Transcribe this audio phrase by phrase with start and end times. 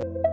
[0.00, 0.27] Thank you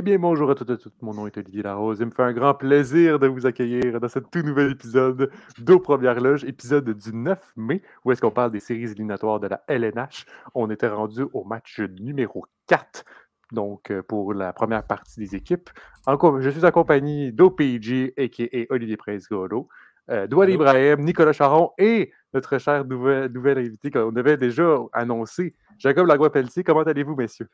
[0.00, 0.94] Eh bien, bonjour à toutes et tous.
[1.02, 1.98] Mon nom est Olivier Larose.
[2.00, 5.78] Il me fait un grand plaisir de vous accueillir dans ce tout nouvel épisode d'Aux
[5.78, 9.62] Premières Loges, épisode du 9 mai, où est-ce qu'on parle des séries éliminatoires de la
[9.68, 10.24] LNH.
[10.54, 13.04] On était rendu au match numéro 4,
[13.52, 15.68] donc euh, pour la première partie des équipes.
[16.06, 18.72] Encore, je suis accompagné d'OPG, a.k.a.
[18.72, 19.68] Olivier Prince-Golo,
[20.08, 25.54] euh, Douane Ibrahim, Nicolas Charon et notre cher nouvel, nouvel invité qu'on avait déjà annoncé,
[25.76, 26.64] Jacob Lagua-Pelletier.
[26.64, 27.50] Comment allez-vous, messieurs?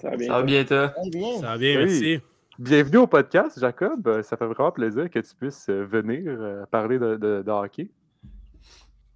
[0.00, 0.26] Ça va bien.
[0.28, 0.94] Ça va bien, toi?
[1.40, 2.20] Ça va bien, merci.
[2.58, 4.06] Bienvenue au podcast, Jacob.
[4.06, 7.50] Euh, ça fait vraiment plaisir que tu puisses euh, venir euh, parler de, de, de,
[7.50, 7.90] hockey.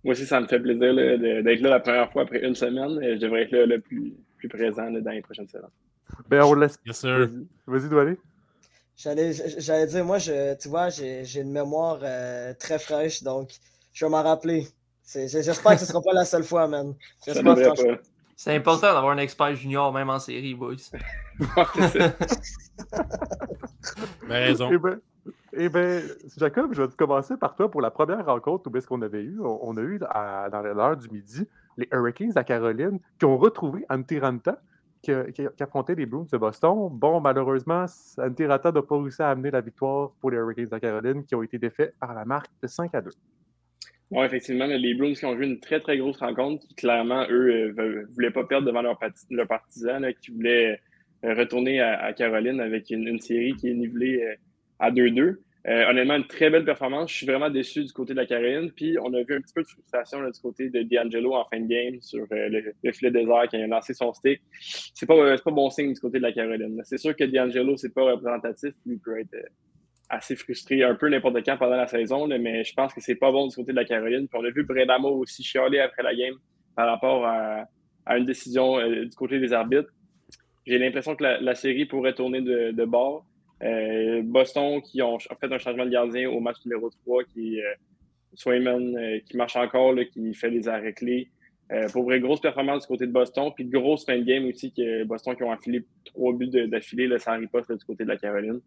[0.03, 2.99] Moi aussi, ça me fait plaisir d'être là la première fois après une semaine.
[3.03, 5.71] Je devrais être là le plus, plus présent là, dans les prochaines semaines.
[6.29, 6.79] Ben, on laisse.
[6.83, 7.29] Bien sûr.
[7.67, 8.19] Vas-y, Doualé.
[8.97, 13.51] J'allais dire, moi, je, tu vois, j'ai une mémoire euh, très fraîche, donc
[13.93, 14.69] je vais m'en rappeler.
[15.07, 16.95] J'espère que ce ne sera pas la seule fois, man.
[17.25, 17.75] J'espère pas.
[18.37, 20.75] C'est important d'avoir un expert junior, même en série, boys.
[24.29, 24.71] ben raison.
[24.73, 24.99] Eh bien,
[25.53, 26.03] eh ben,
[26.37, 29.39] Jacob, je vais commencer par toi pour la première rencontre où est-ce qu'on avait eu.
[29.41, 33.85] On, a eu à, dans l'heure du midi les Hurricanes à Caroline qui ont retrouvé
[33.89, 34.59] Antiranta
[35.03, 36.89] qui, qui, qui, affrontait les Bruins de Boston.
[36.91, 37.85] Bon, malheureusement,
[38.19, 41.43] Antiranta n'a pas réussi à amener la victoire pour les Hurricanes à Caroline qui ont
[41.43, 43.11] été défaits par la marque de 5 à 2.
[44.11, 47.73] Oui, effectivement, les Bruins qui ont joué une très, très grosse rencontre, qui clairement, eux,
[47.77, 48.99] ne euh, voulaient pas perdre devant leurs
[49.31, 50.79] leur partisans, qui voulaient
[51.25, 54.35] euh, retourner à, Caroline avec une, série qui est nivelée euh,
[54.79, 55.37] à 2-2.
[55.67, 57.11] Euh, honnêtement, une très belle performance.
[57.11, 58.71] Je suis vraiment déçu du côté de la Caroline.
[58.71, 61.61] Puis, on a vu un petit peu de frustration du côté de D'Angelo en fin
[61.61, 64.43] de game sur le, le, filet désert quand il a lancé son stick.
[64.61, 66.83] C'est pas, pas bon signe du côté de la Caroline.
[66.85, 68.75] C'est sûr que D'Angelo, c'est pas représentatif.
[68.85, 69.35] Il peut être
[70.09, 73.33] assez frustré un peu n'importe quand pendant la saison, mais je pense que c'est pas
[73.33, 74.29] bon du côté de la Caroline.
[74.29, 76.35] Puis on a vu Bredamo aussi chialer après la game
[76.77, 77.67] par rapport à,
[78.17, 79.91] une décision euh, du côté des arbitres.
[80.67, 83.27] J'ai l'impression que la, série pourrait tourner de, bord.
[83.63, 87.75] Euh, Boston qui ont fait un changement de gardien au match numéro 3, qui euh,
[88.35, 91.29] Swayman, euh, qui marche encore, qui fait des arrêts clés.
[91.93, 95.05] pour vrai, grosse performance du côté de Boston, puis grosse fin de game aussi, que
[95.05, 98.61] Boston qui ont affilé trois buts d'affilée sans riposte du côté de la Caroline.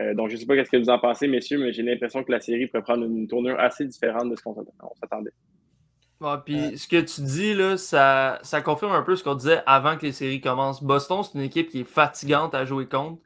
[0.00, 2.24] Euh, donc, je ne sais pas ce que vous en pensez, messieurs, mais j'ai l'impression
[2.24, 4.54] que la série pourrait prendre une tournure assez différente de ce qu'on
[5.00, 5.32] s'attendait.
[6.20, 9.62] Ouais, puis ce que tu dis, là, ça, ça confirme un peu ce qu'on disait
[9.66, 10.82] avant que les séries commencent.
[10.82, 13.22] Boston, c'est une équipe qui est fatigante à jouer contre.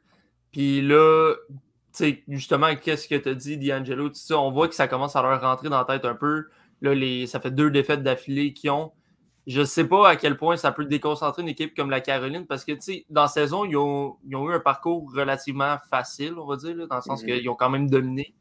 [0.51, 1.55] Puis là, tu
[1.91, 5.15] sais, justement, qu'est-ce que tu as dit, D'Angelo, tout ça, on voit que ça commence
[5.15, 6.45] à leur rentrer dans la tête un peu.
[6.81, 8.91] Là, les, ça fait deux défaites d'affilée qu'ils ont.
[9.47, 12.47] Je ne sais pas à quel point ça peut déconcentrer une équipe comme la Caroline
[12.47, 15.77] parce que, tu sais, dans la saison, ils ont, ils ont, eu un parcours relativement
[15.89, 17.37] facile, on va dire, là, dans le sens mm -hmm.
[17.39, 18.33] qu'ils ont quand même dominé.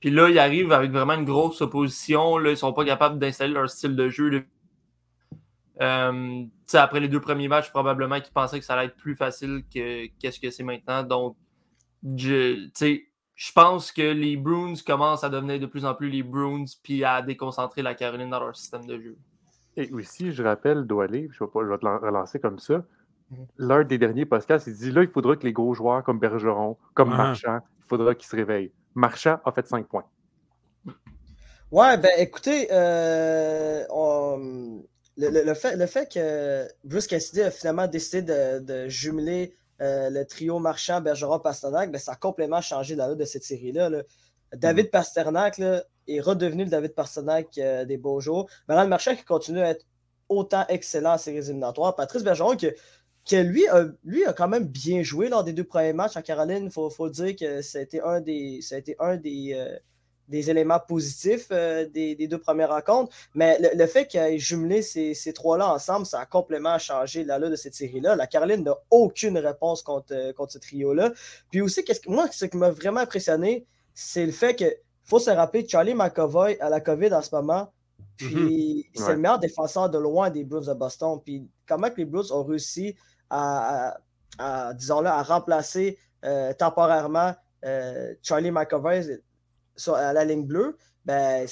[0.00, 2.38] Puis là, ils arrivent avec vraiment une grosse opposition.
[2.38, 4.46] Là, ils ne sont pas capables d'installer leur style de jeu.
[5.80, 9.64] Euh, après les deux premiers matchs, probablement qu'ils pensaient que ça allait être plus facile
[9.72, 11.02] que qu'est-ce que c'est maintenant.
[11.02, 11.36] Donc,
[12.16, 12.68] je,
[13.34, 17.04] je pense que les Bruins commencent à devenir de plus en plus les Bruins puis
[17.04, 19.16] à déconcentrer la Caroline dans leur système de jeu.
[19.78, 22.84] Et aussi, je rappelle, Doualé, je vais, pas, je vais te relancer comme ça.
[23.58, 26.76] L'un des derniers podcasts, il dit là, il faudra que les gros joueurs comme Bergeron,
[26.94, 27.16] comme ah.
[27.16, 28.72] Marchand, il faudra qu'ils se réveillent.
[28.96, 30.04] Marchand a fait 5 points.
[31.70, 34.82] Ouais, ben écoutez, euh, on,
[35.16, 39.54] le, le, le, fait, le fait que Bruce Cassidy a finalement décidé de, de jumeler
[39.80, 43.44] euh, le trio Marchand, Bergeron, Pasternak, ben, ça a complètement changé la route de cette
[43.44, 43.90] série-là.
[43.90, 44.02] Là.
[44.54, 44.90] David mm.
[44.90, 48.48] Pasternak là, est redevenu le David Pasternak euh, des beaux jours.
[48.66, 49.84] Bernard Marchand qui continue à être
[50.28, 51.94] autant excellent en séries éliminatoires.
[51.94, 52.68] Patrice Bergeron qui,
[53.24, 56.22] qui lui, a, lui a quand même bien joué lors des deux premiers matchs en
[56.22, 56.64] Caroline.
[56.64, 59.52] Il faut, faut, dire que ça a été un des, ça a été un des,
[59.54, 59.76] euh,
[60.28, 63.14] des éléments positifs euh, des, des, deux premières rencontres.
[63.34, 67.24] Mais le, le fait qu'il ait jumelé ces, ces trois-là ensemble, ça a complètement changé
[67.24, 68.16] la de cette série-là.
[68.16, 71.12] La Caroline n'a aucune réponse contre, contre ce trio-là.
[71.50, 73.66] Puis aussi, qu'est-ce que, moi, ce qui m'a vraiment impressionné,
[74.00, 74.64] c'est le fait que
[75.02, 77.72] faut se rappeler Charlie McAvoy à la COVID en ce moment.
[78.16, 78.84] Puis mm -hmm.
[78.94, 79.12] c'est ouais.
[79.14, 81.20] le meilleur défenseur de loin des Blues de Boston.
[81.24, 82.94] Puis comment que les Blues ont réussi
[83.28, 83.42] à,
[83.88, 83.98] à,
[84.68, 87.34] à disons-le, à remplacer euh, temporairement
[87.64, 89.02] euh, Charlie McAvoy
[89.74, 91.44] sur, à la ligne bleue, ben,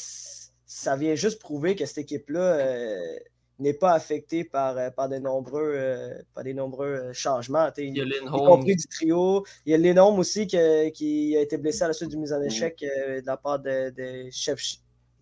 [0.66, 3.18] ça vient juste prouver que cette équipe-là euh,
[3.58, 7.68] n'est pas affecté par, euh, par, de nombreux, euh, par des nombreux euh, changements.
[7.78, 9.44] Il y a y compris du trio.
[9.64, 12.32] Il y a Lindholm aussi que, qui a été blessé à la suite d'une mise
[12.32, 14.60] en échec euh, de la part de, de Chef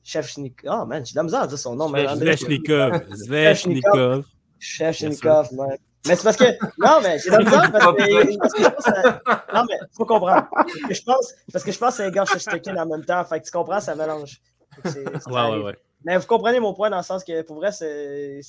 [0.03, 0.81] Chefchnikov.
[0.83, 1.89] Oh man, j'ai de la misère à dire son nom.
[1.89, 3.03] Zvechnikov.
[3.15, 4.25] Zvechnikov.
[4.59, 5.79] Chechnikov, man.
[6.07, 6.45] Mais c'est parce que.
[6.79, 8.85] Non, mais j'ai le parce, parce que je pense.
[8.85, 10.47] Que, non, mais faut comprendre.
[10.53, 13.25] Parce que je pense, parce que je pense Igor Shesterkin en même temps.
[13.25, 14.41] Fait que tu comprends, ça mélange.
[14.85, 14.93] ouais,
[15.27, 15.75] ouais, ouais.
[16.05, 18.41] Mais vous comprenez mon point dans le sens que pour vrai, c'est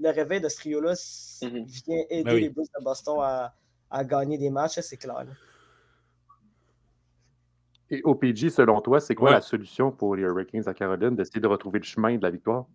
[0.00, 1.64] le réveil de ce trio-là mm-hmm.
[1.64, 3.54] vient aider ben les Blues de Boston à,
[3.90, 5.24] à gagner des matchs, c'est clair.
[7.90, 11.46] Et OPG, selon toi, c'est quoi la solution pour les Hurricanes à Caroline d'essayer de
[11.46, 12.66] retrouver le chemin de la victoire?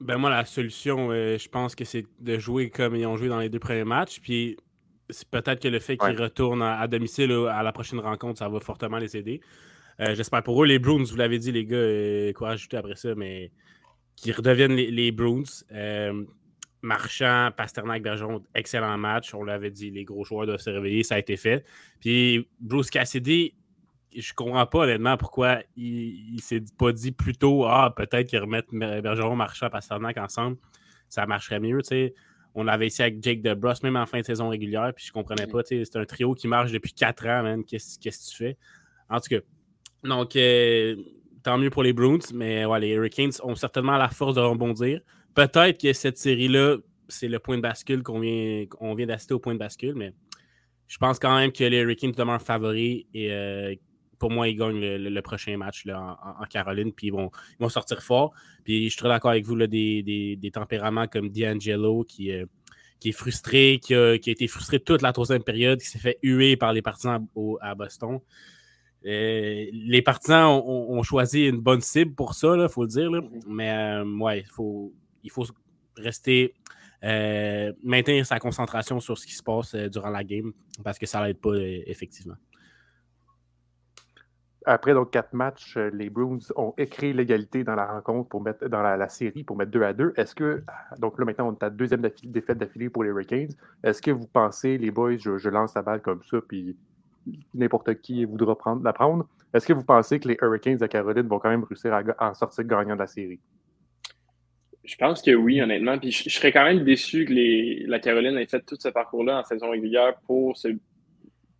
[0.00, 3.28] Ben moi, la solution, euh, je pense que c'est de jouer comme ils ont joué
[3.28, 4.20] dans les deux premiers matchs.
[4.20, 4.56] Puis
[5.08, 8.60] c'est peut-être que le fait qu'ils retournent à, domicile à la prochaine rencontre, ça va
[8.60, 9.40] fortement les aider.
[10.00, 12.96] Euh, j'espère pour eux, les Bruins, vous l'avez dit, les gars, euh, quoi ajouter après
[12.96, 13.52] ça, mais
[14.16, 15.42] qu'ils redeviennent les, les Bruins.
[16.82, 19.34] Marchand, Pasternak, Bergeron, excellent match.
[19.34, 21.64] On l'avait dit, les gros joueurs doivent se réveiller, ça a été fait.
[22.00, 23.54] Puis Bruce Cassidy,
[24.16, 28.38] je comprends pas honnêtement pourquoi il, ne s'est pas dit plus tôt Ah, peut-être qu'ils
[28.38, 30.56] remettent Bergeron, Marchand, Pasternak ensemble.
[31.08, 32.14] Ça marcherait mieux, tu sais.
[32.54, 35.46] On l'avait essayé avec Jake DeBrus, même en fin de saison régulière, puis je comprenais
[35.46, 35.60] pas.
[35.64, 37.64] C'est un trio qui marche depuis quatre ans, man.
[37.64, 38.56] Qu'est-ce que tu fais?
[39.08, 39.40] En tout cas,
[40.04, 40.96] donc, euh,
[41.42, 45.00] tant mieux pour les Bruins, mais les Hurricanes ont certainement la force de rebondir.
[45.34, 49.38] Peut-être que cette série-là, c'est le point de bascule qu'on vient, on vient d'assister au
[49.38, 50.12] point de bascule, mais
[50.86, 53.74] je pense quand même que les Hurricanes demeurent favoris et euh,
[54.18, 57.30] pour moi, ils gagnent le, prochain match en, Caroline, puis ils vont,
[57.68, 58.32] sortir fort.
[58.64, 62.44] Puis je suis très d'accord avec vous, là, des, tempéraments comme D'Angelo qui, euh,
[63.00, 66.56] qui est frustré, qui a, été frustré toute la troisième période, qui s'est fait huer
[66.56, 67.26] par les partisans
[67.62, 68.20] à Boston.
[69.06, 73.10] Euh, les partisans ont, choisi une bonne cible pour ça, il faut le dire.
[73.10, 73.42] Mm-hmm.
[73.46, 74.92] Mais euh, ouais, il faut,
[75.22, 75.44] il faut
[75.96, 76.54] rester,
[77.82, 80.52] maintenir sa concentration sur ce qui se passe durant la game
[80.84, 82.36] parce que ça l'aide pas effectivement.
[84.66, 88.68] Après donc quatre matchs, euh, les Bruins ont écrit l'égalité dans la rencontre pour mettre
[88.68, 90.12] dans la, série pour mettre 2 à 2.
[90.16, 90.62] Est-ce que
[90.98, 93.52] donc là maintenant on est à deuxième défaite d'affilée pour les Hurricanes.
[93.82, 96.76] Est-ce que vous pensez, les boys, je, lance la balle comme ça, puis
[97.54, 99.26] n'importe qui voudra prendre, la prendre.
[99.52, 102.34] Est-ce que vous pensez que les Hurricanes de Caroline vont quand même réussir à, en
[102.34, 103.40] sortir gagnant de la série?
[104.84, 105.98] Je pense que oui, honnêtement.
[105.98, 109.40] Puis je, serais quand même déçu que les, la Caroline ait fait tout ce parcours-là
[109.40, 110.68] en saison régulière pour, se,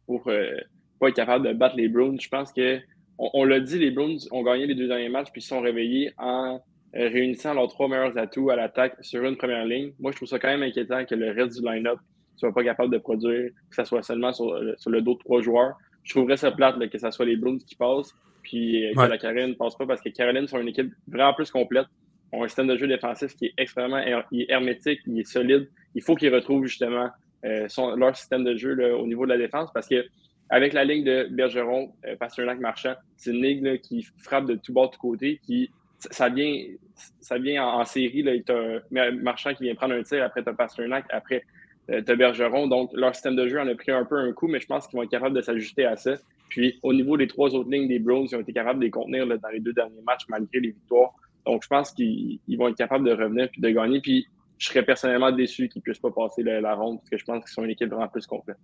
[0.07, 0.53] pour euh,
[0.99, 2.17] pas être capable de battre les Bruins.
[2.19, 2.81] Je pense que,
[3.19, 6.13] on, l'a dit, les Bruins ont gagné les deux derniers matchs puis ils sont réveillés
[6.17, 6.61] en
[6.95, 9.93] réunissant leurs trois meilleurs atouts à l'attaque sur une première ligne.
[9.99, 11.99] Moi, je trouve ça quand même inquiétant que le reste du line-up
[12.47, 15.19] ne soit pas capable de produire, que ce soit seulement sur, euh, le dos de
[15.19, 15.75] trois joueurs.
[16.03, 19.19] Je trouverais ça plate que ce soit les Bruins qui passent puis euh, que la
[19.19, 21.87] Caroline ne passe pas parce que Caroline sont une équipe vraiment plus complète.
[22.33, 23.99] Ont un système de jeu défensif qui est extrêmement
[24.49, 25.69] hermétique, il est solide.
[25.95, 27.09] Il faut qu'ils retrouvent justement
[27.43, 30.07] leur système de jeu au niveau de la défense parce que
[30.51, 34.73] avec la ligne de Bergeron, euh, Pasternak, Marchand, c'est une ligne qui frappe de tout
[34.73, 36.65] bord, de tout côté, qui ça vient,
[37.21, 38.23] ça vient en, série.
[38.23, 41.45] Là, tu as Marchand qui vient prendre un tir, après tu as Pasternak, après
[41.91, 42.67] euh, as Bergeron.
[42.69, 44.87] Donc, leur système de jeu en a pris un peu un coup, mais je pense
[44.87, 46.15] qu'ils vont être capables de s'ajuster à ça.
[46.49, 48.91] Puis, au niveau des trois autres lignes des Browns, ils ont été capables de les
[48.91, 51.13] contenir dans les deux derniers matchs malgré les victoires.
[51.47, 54.01] Donc, je pense qu'ils vont être capables de revenir puis de gagner.
[54.01, 54.27] Puis,
[54.59, 57.43] je serais personnellement déçu qu'ils ne puissent pas passer la, ronde parce que je pense
[57.45, 58.59] qu'ils sont une équipe vraiment plus complète.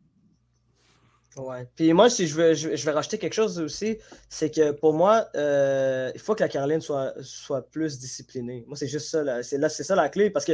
[1.37, 1.67] Ouais.
[1.75, 5.27] Puis moi, si je vais, je, vais rajouter quelque chose aussi, c'est que pour moi,
[5.35, 8.65] euh, il faut que la Caroline soit, soit plus disciplinée.
[8.67, 9.43] Moi, c'est juste ça.
[9.43, 10.31] C'est, ça la clé.
[10.31, 10.53] Parce que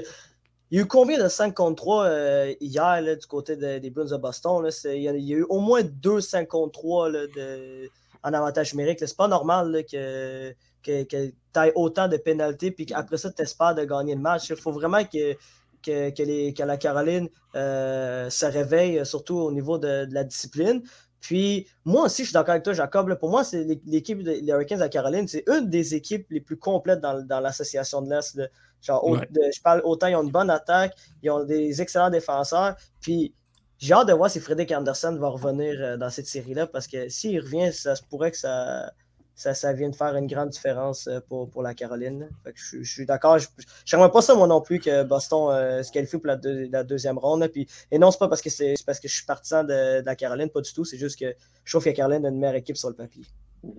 [0.73, 4.07] il y a eu combien de 5 contre 3 euh, hier du côté des Bruins
[4.07, 4.67] de Boston?
[4.87, 7.91] il, y a, eu au moins 2 5 contre 3 de,
[8.23, 8.99] en avantage numérique.
[9.01, 13.85] C'est pas normal que, tu aies autant de pénalités puis qu'après ça, tu espères de
[13.85, 14.49] gagner le match.
[14.49, 20.83] Il faut vraiment que la Caroline euh, se réveille, surtout au niveau de, la discipline.
[21.21, 23.15] Puis, moi aussi, je suis d'accord avec toi, Jacob.
[23.19, 27.01] pour moi, c'est l'équipe des Hurricanes à Caroline, c'est une des équipes les plus complètes
[27.01, 28.41] dans, l'association de l'Est.
[28.83, 32.77] Genre, je parle autant, ils ont une bonne attaque, ils ont des excellents défenseurs.
[33.01, 33.35] Puis,
[33.79, 37.09] j'ai hâte de voir si Frédéric Anderson va revenir euh, dans cette série-là, parce que
[37.09, 38.93] s'il revient, ça se pourrait que ça,
[39.35, 42.29] ça, ça vient de faire une grande différence euh, pour, pour la Caroline.
[42.55, 43.39] je, suis d'accord.
[43.39, 43.49] Je
[43.93, 46.39] n'aimerais pas ça, moi non plus, que Boston euh, se qualifie pour la,
[46.71, 47.47] la deuxième ronde.
[47.49, 50.17] Puis, et non, c'est pas parce que c'est parce que je suis partisan de, la
[50.17, 50.85] Caroline, pas du tout.
[50.85, 51.35] C'est juste que
[51.65, 53.25] je trouve que la Caroline a une meilleure équipe sur le papier.
[53.65, 53.71] Euh,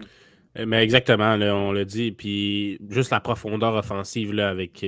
[0.56, 2.12] mais exactement, on l'a dit.
[2.12, 4.86] Puis juste la profondeur offensive là, avec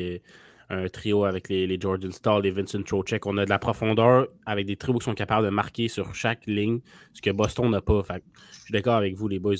[0.70, 3.26] un trio avec les, Jordan Stall, les Vincent Trocek.
[3.26, 6.46] On a de la profondeur avec des trios qui sont capables de marquer sur chaque
[6.48, 6.80] ligne,
[7.14, 8.04] ce que Boston n'a pas.
[8.04, 9.56] Fait, je suis d'accord avec vous, les boys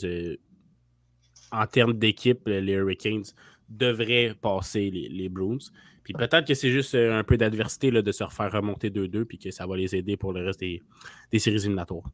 [1.52, 3.24] en termes d'équipe, les Hurricanes
[3.70, 5.58] devraient passer les, les Bruins.
[6.06, 9.40] Puis peut-être que c'est juste euh, un peu d'adversité de se refaire remonter 2-2 puis
[9.40, 10.84] que ça va les aider pour le reste des,
[11.40, 12.06] séries éliminatoires.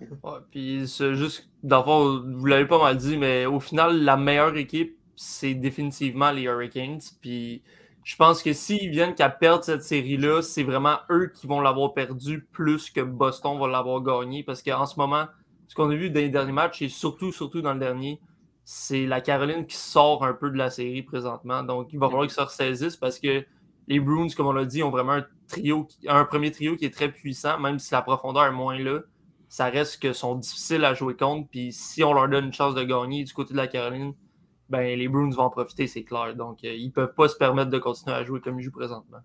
[0.00, 4.96] Ouais, puis juste, dans vous l'avez pas mal dit, mais au final, la meilleure équipe,
[5.16, 7.00] c'est définitivement les Hurricanes.
[7.20, 7.62] Puis
[8.04, 11.94] je pense que s'ils viennent qu'à perdre cette série-là, c'est vraiment eux qui vont l'avoir
[11.94, 14.44] perdu plus que Boston va l'avoir gagné.
[14.44, 15.26] Parce qu'en ce moment,
[15.66, 18.20] ce qu'on a vu dans les derniers matchs, et surtout, surtout dans le dernier,
[18.64, 21.62] c'est la Caroline qui sort un peu de la série présentement.
[21.62, 23.44] Donc, il va falloir qu'ils se ressaisissent parce que
[23.88, 26.94] les Bruins, comme on l'a dit, ont vraiment un trio, un premier trio qui est
[26.94, 29.00] très puissant, même si la profondeur est moins là.
[29.48, 31.48] Ça reste que sont difficiles à jouer contre.
[31.50, 34.14] Puis si on leur donne une chance de gagner du côté de la Caroline,
[34.68, 36.34] ben, les Bruins vont en profiter, c'est clair.
[36.36, 38.70] Donc, euh, ils ne peuvent pas se permettre de continuer à jouer comme ils jouent
[38.70, 39.20] présentement.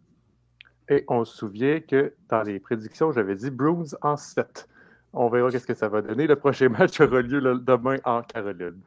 [0.89, 4.68] Et on se souvient que dans les prédictions, j'avais dit Bruins en 7.
[5.13, 6.27] On verra qu'est-ce que ça va donner.
[6.27, 8.82] Le prochain match aura lieu demain en Caroline.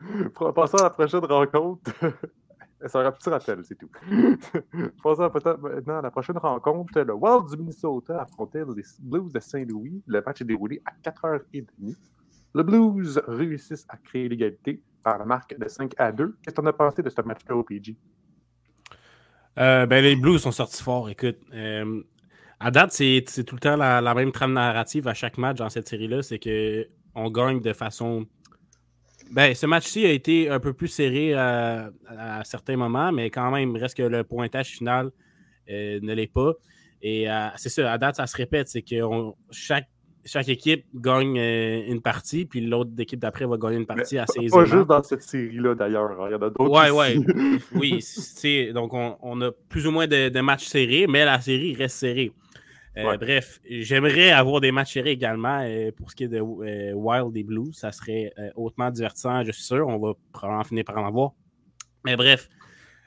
[0.55, 1.91] Passons à la prochaine rencontre.
[2.89, 3.91] C'est un petit rappel, c'est tout.
[5.03, 7.01] Passons maintenant à la prochaine rencontre.
[7.01, 10.03] Le Wild du Minnesota affrontait les Blues de Saint-Louis?
[10.07, 11.97] Le match est déroulé à 4h30.
[12.55, 16.37] Le Blues réussissent à créer l'égalité par la marque de 5 à 2.
[16.43, 17.97] Qu'est-ce que tu en pensé de ce match-là au PG?
[19.59, 21.09] Euh, ben, les Blues sont sortis forts.
[21.09, 22.03] Écoute, euh,
[22.61, 25.89] à date, c'est tout le temps la, même trame narrative à chaque match dans cette
[25.89, 26.23] série-là.
[26.23, 28.27] C'est qu'on gagne de façon.
[29.31, 31.91] Ben, ce match-ci a été un peu plus serré à,
[32.45, 35.11] certains moments, mais quand même, reste que le pointage final
[35.71, 36.55] euh, ne l'est pas.
[37.03, 38.69] Et c'est ça, à date, ça se répète.
[38.69, 38.97] C'est que
[39.51, 39.89] chaque
[40.27, 44.41] chaque équipe gagne euh, une partie, puis l'autre équipe d'après va gagner une partie assez
[44.41, 44.63] aisément.
[44.63, 46.21] Pas juste dans cette série-là, d'ailleurs.
[46.21, 46.27] Hein.
[46.29, 46.69] Il y en a d'autres.
[46.69, 47.17] Ouais, ouais.
[47.75, 52.33] oui, donc on, a plus ou moins de, matchs serrés, mais la série reste serrée.
[52.97, 57.37] Euh, bref, j'aimerais avoir des matchs serrés également euh, pour ce qui est de Wild
[57.37, 57.77] et Blues.
[57.77, 59.87] Ça serait hautement divertissant, je suis sûr.
[59.87, 61.33] On va probablement finir par en avoir.
[62.05, 62.49] Mais bref,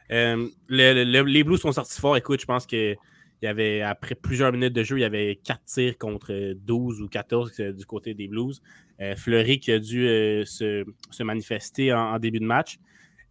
[0.09, 2.17] les Blues sont sortis forts.
[2.17, 2.95] Écoute, je pense que
[3.41, 7.01] il y avait, après plusieurs minutes de jeu, il y avait 4 tirs contre 12
[7.01, 8.61] ou 14 euh, du côté des Blues.
[8.99, 10.83] Euh, Fleury qui a dû euh, se,
[11.23, 12.79] manifester en, début de match.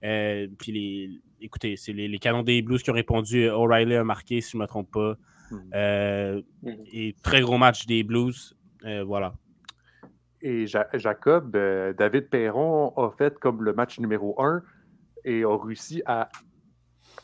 [0.00, 1.10] puis les,
[1.42, 3.48] écoutez, c'est les, canons des Blues qui ont répondu.
[3.50, 5.16] O'Reilly a marqué, si je ne me trompe pas.
[5.50, 6.40] Hmm.
[6.62, 6.70] Hmm.
[6.92, 8.56] Et très gros match des Blues.
[9.06, 9.34] voilà.
[10.40, 11.56] Et Jacob,
[11.96, 14.62] David Perron a fait comme le match numéro 1
[15.24, 16.28] et a réussi à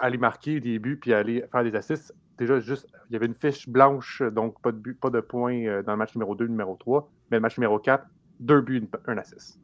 [0.00, 3.35] aller marquer des buts puis aller faire des assists déjà juste, il y avait une
[3.35, 6.47] fiche blanche, donc pas de, but, pas de points euh, dans le match numéro 2,
[6.47, 7.11] numéro 3.
[7.31, 8.04] Mais le match numéro 4,
[8.40, 9.59] deux buts, un assist.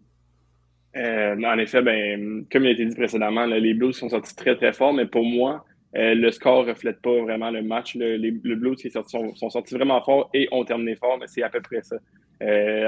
[0.96, 4.56] Euh, en effet, ben, comme il a été dit précédemment, les Blues sont sortis très
[4.56, 5.64] très fort, mais pour moi,
[5.96, 7.94] euh, le score ne reflète pas vraiment le match.
[7.94, 8.76] les, Blues
[9.08, 11.96] sont, sortis vraiment fort et ont terminé fort, mais c'est à peu près ça.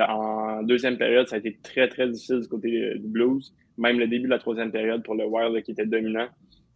[0.09, 3.53] en deuxième période, ça a été très très difficile du côté du Blues.
[3.79, 6.29] Même le début de la troisième période pour le Wild qui était dominant.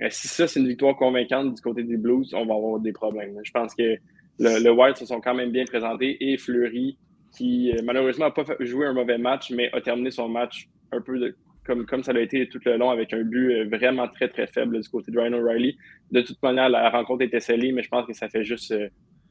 [0.03, 2.93] Euh, si ça, c'est une victoire convaincante du côté des Blues, on va avoir des
[2.93, 3.39] problèmes.
[3.43, 3.97] Je pense que
[4.39, 6.99] le, le Wild se sont quand même bien présentés et Fleury,
[7.37, 11.01] qui euh, malheureusement n'a pas joué un mauvais match, mais a terminé son match un
[11.01, 11.35] peu
[11.67, 14.47] comme, comme ça l'a été tout le long avec un but euh, vraiment très très
[14.47, 15.77] faible du côté de Ryan O'Reilly.
[16.13, 18.75] De toute manière, la rencontre était scellée, mais je pense que ça fait juste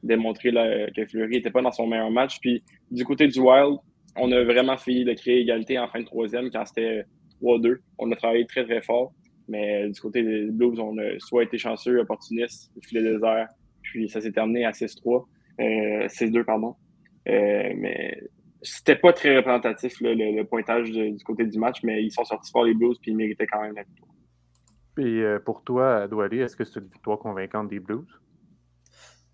[0.02, 0.52] démontrer
[0.94, 2.38] que Fleury n'était pas dans son meilleur match.
[2.40, 3.78] Puis du côté du Wild,
[4.16, 7.04] on a vraiment fini de créer égalité en fin de troisième quand c'était
[7.42, 7.78] 3-2.
[7.98, 9.12] On a travaillé très très fort.
[9.48, 13.48] Mais du côté des Blues, on a soit été chanceux, opportuniste, filet désert,
[13.82, 15.24] puis ça s'est terminé à 6-3,
[15.60, 16.74] euh, 6-2, pardon.
[17.28, 18.20] Euh, mais
[18.62, 22.64] c'était pas très représentatif le, pointage du côté du match, mais ils sont sortis fort
[22.64, 24.12] les Blues, puis ils méritaient quand même la victoire.
[24.98, 28.06] Et euh, pour toi, Douali, est-ce que c'est une victoire convaincante des Blues?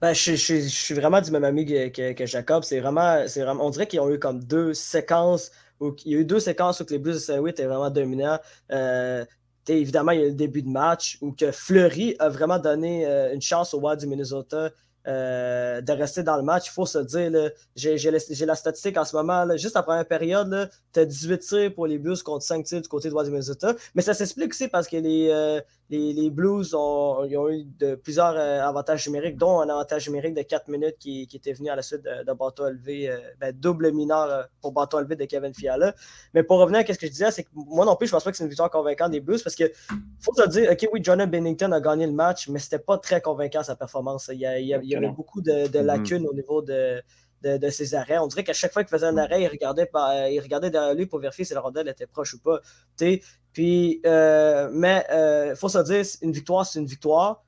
[0.01, 2.65] Ben, je, suis vraiment du même ami que, Jacob.
[2.65, 6.19] C'est vraiment, vraiment, on dirait qu'ils ont eu comme deux séquences où il y a
[6.19, 8.41] eu deux séquences où les Blues de Saint-Louis étaient vraiment dominants.
[8.73, 9.25] Euh,
[9.69, 13.33] évidemment, il y a le début de match où que Fleury a vraiment donné euh,
[13.33, 14.71] une chance au Wild du Minnesota
[15.07, 16.69] euh, de rester dans le match.
[16.69, 21.01] Il faut se dire, j'ai la statistique en ce moment, juste la première période, tu
[21.01, 23.75] as 18 tirs pour les Blues contre 5 tirs du côté Wild du Minnesota.
[23.95, 29.07] Mais ça s'explique aussi parce que les, euh, Blues ont, eu de, plusieurs euh, avantages
[29.07, 32.25] numériques, dont un avantage numérique de 4 minutes qui, était venu à la suite de,
[32.25, 35.95] de bâton élevé, euh, ben, double mineur pour bâton élevé de Kevin Fiala.
[36.35, 38.25] Mais pour revenir à ce que je disais, c'est que moi non plus, je pense
[38.25, 39.71] pas que c'est une victoire convaincante des Blues parce que
[40.21, 43.21] faut se dire, OK, oui, Jonathan Bennington a gagné le match, mais c'était pas très
[43.21, 44.31] convaincant sa performance.
[44.33, 45.81] Il y, y, avait beaucoup de, mm-hmm.
[45.83, 47.03] lacunes au niveau de,
[47.43, 48.19] de, ses arrêts.
[48.19, 50.95] On dirait qu'à chaque fois qu'il faisait un arrêt, il regardait, par, il regardait derrière
[50.95, 52.61] lui pour vérifier si la rondelle était proche ou pas.
[53.53, 57.45] Puis, euh, mais il euh, faut se dire, une victoire, c'est une victoire.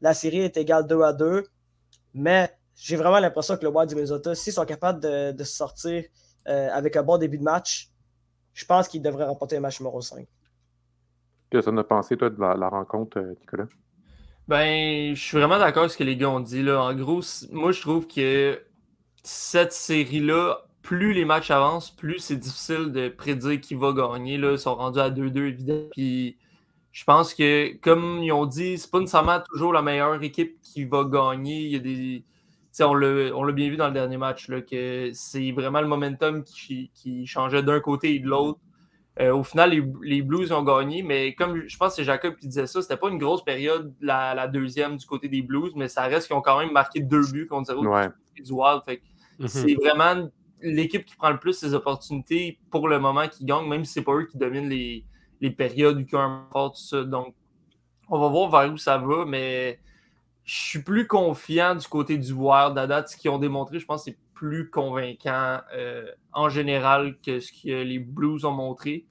[0.00, 1.44] La série est égale 2 à 2.
[2.14, 6.04] Mais j'ai vraiment l'impression que le Wild du Minnesota, s'ils sont capables de, se sortir
[6.48, 7.90] euh, avec un bon début de match,
[8.52, 10.26] je pense qu'ils devraient remporter le match numéro 5.
[11.50, 13.66] Qu'est-ce que tu as pensé, toi, de la, rencontre, Nicolas?
[14.46, 16.62] Ben, je suis vraiment d'accord avec ce que les gars ont dit.
[16.62, 16.82] Là.
[16.82, 18.62] En gros, moi, je trouve que
[19.22, 24.36] cette série-là, plus les matchs avancent, plus c'est difficile de prédire qui va gagner.
[24.36, 24.52] Là.
[24.52, 25.88] Ils sont rendus à 2-2, évidemment.
[25.92, 26.36] Puis
[26.92, 30.84] je pense que, comme ils ont dit, c'est pas nécessairement toujours la meilleure équipe qui
[30.84, 31.60] va gagner.
[31.62, 32.24] Il y a des.
[32.80, 36.90] On l'a bien vu dans le dernier match, là, que c'est vraiment le momentum qui
[37.26, 38.58] changeait d'un côté et de l'autre.
[39.20, 39.70] Euh, au final,
[40.02, 42.96] les, Blues ont gagné, mais comme je pense que c'est Jacob qui disait ça, c'était
[42.96, 46.42] pas une grosse période, la, deuxième du côté des Blues, mais ça reste qu'ils ont
[46.42, 48.82] quand même marqué deux buts contre zéro du Wild.
[49.38, 49.48] Mhm.
[49.48, 50.28] C'est vraiment
[50.60, 54.02] l'équipe qui prend le plus ses opportunités pour le moment qui gagne, même si c'est
[54.02, 55.04] pas eux qui dominent les,
[55.50, 57.04] périodes ou qui ont un tout ça.
[57.04, 57.34] Donc,
[58.08, 59.78] on va voir vers où ça va, mais
[60.42, 63.10] je suis plus confiant du côté du Wild à date.
[63.10, 67.82] Ce qu'ils ont démontré, je pense, c'est plus convaincant euh, en général que ce que
[67.82, 69.06] les Blues ont montré.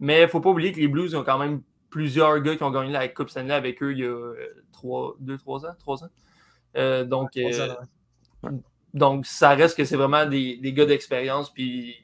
[0.00, 2.62] Mais il ne faut pas oublier que les Blues ont quand même plusieurs gars qui
[2.62, 4.34] ont gagné la Coupe Stanley avec eux il y a
[4.82, 5.74] 2-3 ans.
[5.78, 6.08] 3 ans.
[6.76, 7.74] Euh, donc, euh,
[8.94, 11.52] donc, ça reste que c'est vraiment des, des gars d'expérience.
[11.52, 11.96] Puis,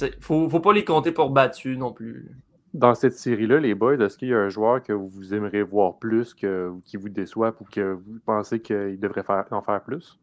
[0.00, 2.30] il ne faut, faut, pas les compter pour battus non plus.
[2.74, 5.98] Dans cette série-là, les boys, est-ce qu'il y a un joueur que vous aimeriez voir
[5.98, 10.18] plus, que, qui vous déçoit ou que vous pensez qu'il devrait faire, en faire plus?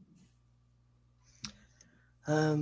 [2.30, 2.56] Euh,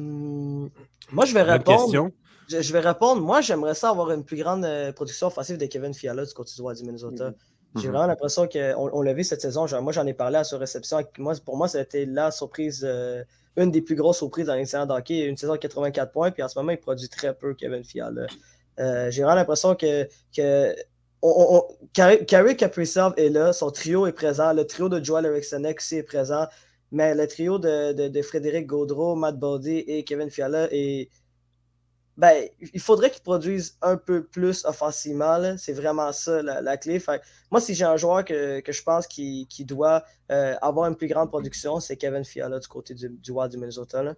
[1.11, 2.11] moi, je vais répondre.
[2.49, 3.21] Je, vais répondre.
[3.21, 6.51] Moi, j'aimerais ça avoir une plus grande euh, production offensive de Kevin Fiala du côté
[6.55, 7.29] du Minnesota.
[7.29, 7.35] Mhm.
[7.75, 7.93] J'ai mhm.
[7.93, 9.65] vraiment l'impression qu'on on, l'a vu cette saison.
[9.81, 10.99] moi, j'en ai parlé à sa réception.
[11.17, 13.23] Moi, pour moi, ça a été la surprise, euh,
[13.57, 15.21] une des plus grosses surprises dans l'incident d'hockey.
[15.21, 18.27] Une saison de 84 points, puis en ce moment, il produit très peu, Kevin Fiala.
[18.77, 20.75] J'ai vraiment l'impression que, que
[21.23, 25.97] on, Carrie Kaprizov est là, son trio est présent, le trio de Joel Eriksson aussi
[25.97, 26.47] est présent.
[26.93, 31.09] Mais le trio de, Frédéric Gaudreau, Matt Baudy et Kevin Fiala est.
[32.15, 35.57] Ben, il faudrait qu'ils produisent un peu plus offensivement.
[35.57, 37.01] C'est vraiment ça la, clé.
[37.49, 41.29] moi, si j'ai un joueur que, je pense qui, doit euh, avoir une plus grande
[41.29, 44.13] production, c'est Kevin Fiala du côté du, du Wild du Minnesota.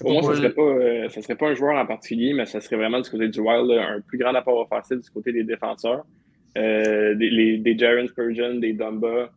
[0.00, 2.58] Pour moi, ce ne serait, pas, euh, serait pas un joueur en particulier, mais ce
[2.58, 6.04] serait vraiment du côté du Wild, un plus grand apport offensif du côté des défenseurs.
[6.56, 9.30] Euh, des, des Jaron Spurgeon, des Dumba,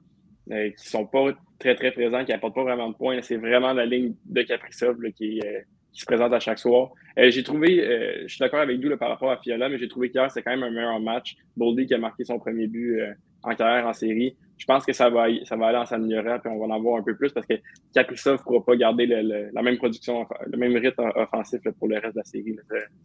[0.47, 3.21] qui ne sont pas très, très présent, qui n'apporte pas vraiment de points.
[3.21, 5.59] C'est vraiment la ligne de Capricov qui, euh,
[5.93, 6.91] qui, se présente à chaque soir.
[7.17, 9.87] Euh, j'ai trouvé, euh, je suis d'accord avec vous par rapport à Fiola, mais j'ai
[9.87, 11.37] trouvé qu'hier, c'est quand même un meilleur match.
[11.55, 12.99] Boldy qui a marqué son premier but
[13.43, 14.35] en carrière en série.
[14.57, 16.99] Je pense que ça va, ça va aller en s'améliorant, puis on va en voir
[16.99, 17.55] un peu plus parce que
[17.93, 22.13] Capricov ne pourra pas garder la même production, le même rythme offensif pour le reste
[22.13, 22.55] de la série.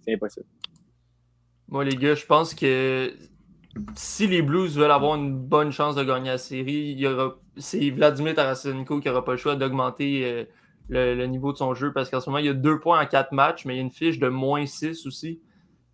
[0.01, 0.47] C'est impossible.
[1.69, 3.11] Moi, les gars, je pense que
[3.95, 7.05] si les Blues veulent avoir une bonne chance de gagner la série,
[7.57, 10.45] c'est Vladimir Tarasenko qui n'aura pas le choix d'augmenter euh,
[10.89, 13.07] le, niveau de son jeu parce qu'en ce moment, il y a deux points en
[13.07, 15.41] quatre matchs, mais il y a une fiche de moins 6 aussi.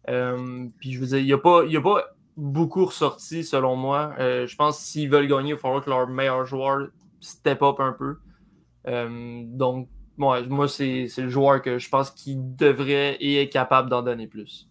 [0.08, 2.04] Euh, puis je veux dire, il n'y a, pas, a pas
[2.36, 4.14] beaucoup ressorti selon moi.
[4.18, 6.88] Euh, je pense que s'ils veulent gagner, il va falloir que leur meilleur joueur
[7.20, 8.16] step up un peu.
[8.84, 14.26] donc, moi, c'est le joueur que je pense qu'il devrait et est capable d'en donner
[14.26, 14.68] plus.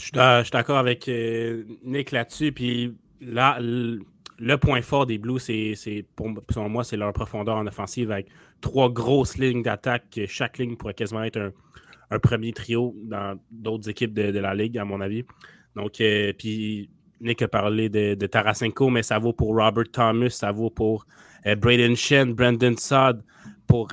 [0.00, 2.52] Je suis d'accord avec euh, Nick là-dessus.
[2.52, 8.10] Puis là, le point fort des Blues, c'est selon moi, c'est leur profondeur en offensive
[8.10, 8.28] avec
[8.62, 10.18] trois grosses lignes d'attaque.
[10.26, 11.52] Chaque ligne pourrait quasiment être
[12.10, 15.24] un, premier trio dans d'autres équipes de, la Ligue, à mon avis.
[15.76, 16.88] Donc, euh, puis
[17.20, 21.06] Nick a parlé de, Tarasenko, mais ça vaut pour Robert Thomas, ça vaut pour
[21.46, 23.22] euh, Braden Shen, Brandon Sod,
[23.66, 23.88] pour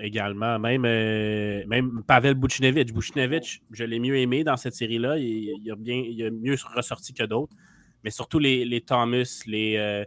[0.00, 0.58] également.
[0.58, 2.92] Même, euh, même Pavel Buchnevich.
[2.92, 5.18] Buchnevich, je l'ai mieux aimé dans cette série-là.
[5.18, 7.54] Il, a bien, il a mieux ressorti que d'autres.
[8.04, 10.04] Mais surtout les, Thomas, les, euh,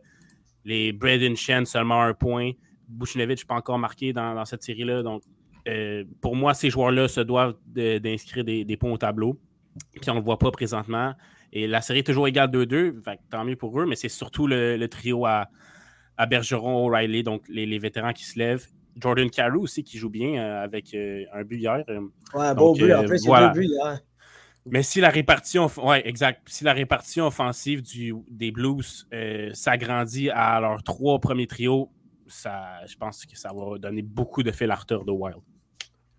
[0.66, 2.52] les Braden Shen, seulement un point.
[2.88, 5.04] Buchnevich pas encore marqué dans, cette série-là.
[5.04, 5.24] Donc,
[5.68, 9.40] euh, pour moi, ces joueurs-là se doivent d'inscrire des, points au tableau.
[10.00, 11.14] Puis on ne le voit pas présentement.
[11.52, 13.02] Et la série est toujours égale 2-2.
[13.30, 15.50] Tant mieux pour eux, mais c'est surtout le, trio à,
[16.18, 18.68] à Bergeron, O'Reilly, donc les, les, vétérans qui se lèvent.
[18.96, 21.84] Jordan Carew aussi qui joue bien euh, avec euh, un but hier.
[21.90, 22.02] Euh.
[22.34, 22.92] Ouais, bon but.
[22.94, 24.00] En c'est deux buts hier.
[24.66, 26.48] Mais si la répartition, ouais, exact.
[26.48, 29.08] Si la répartition offensive du, des Blues
[29.54, 31.92] s'agrandit à leurs trois premiers trios,
[32.28, 35.42] ça, je pense que ça va donner beaucoup de fil à de Wild.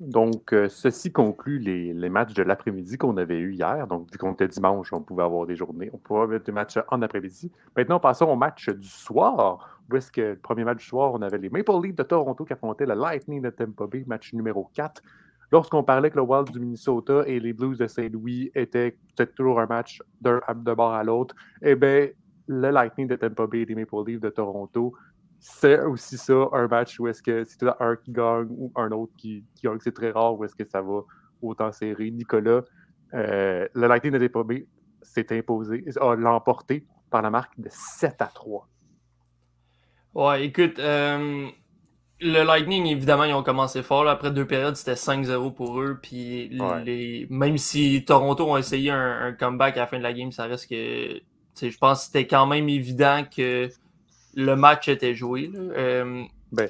[0.01, 3.87] Donc, ceci conclut les, matchs de l'après-midi qu'on avait eu hier.
[3.87, 5.89] Donc, vu qu'on était dimanche, on pouvait avoir des journées.
[5.93, 7.53] On pouvait avoir des matchs en après-midi.
[7.77, 11.23] Maintenant, passons au match du soir où est-ce que le premier match du soir, on
[11.23, 14.71] avait les Maple Leafs de Toronto qui affrontaient le Lightning de Tampa Bay, match numéro
[14.75, 15.03] 4.
[15.53, 19.61] Lorsqu'on parlait que le Wild du Minnesota et les Blues de Saint-Louis étaient peut-être toujours
[19.61, 22.09] un match d'un de bord à l'autre, eh bien,
[22.47, 24.95] le Lightning de Tampa Bay et les Maple Leafs de Toronto,
[25.47, 29.13] c'est aussi ça, un match où est-ce que c'est un qui gagne ou un autre
[29.19, 29.77] qui, gagne.
[29.79, 31.03] C'est très rare où est-ce que ça va
[31.43, 32.11] autant serré.
[32.11, 32.63] Nicolas,
[33.13, 34.67] euh, le Lightning de Bay
[35.03, 38.67] s'est imposé, a l'emporté par la marque de 7 à 3.
[40.15, 41.47] Ouais, écoute, euh,
[42.23, 44.09] le Lightning, évidemment, ils ont commencé fort.
[44.09, 45.99] Après deux périodes, c'était 5-0 pour eux.
[46.01, 46.85] Puis Ouais.
[46.85, 47.27] les...
[47.29, 50.45] même si Toronto ont essayé un, un comeback à la fin de la game, ça
[50.45, 51.21] reste que.
[51.61, 53.69] Je pense que c'était quand même évident que
[54.37, 55.49] le match était joué.
[55.53, 55.61] là.
[55.61, 56.69] Euh, Ben,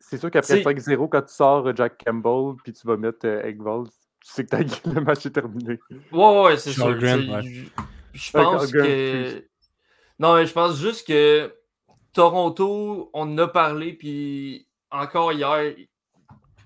[0.00, 3.26] c'est sûr qu'après C'est- 5-0, quand tu sors euh, Jack Campbell puis tu vas mettre
[3.26, 3.92] euh, Eggwall, tu
[4.32, 4.58] sais que t'as-
[4.94, 5.78] le match est terminé.
[6.12, 6.86] Ouais, ouais, c'est sûr.
[6.86, 6.96] ouais.
[8.12, 9.44] Je pense Grant, que.
[10.18, 11.52] Non, mais je pense juste que
[12.12, 15.74] Toronto, on en a parlé, puis encore hier,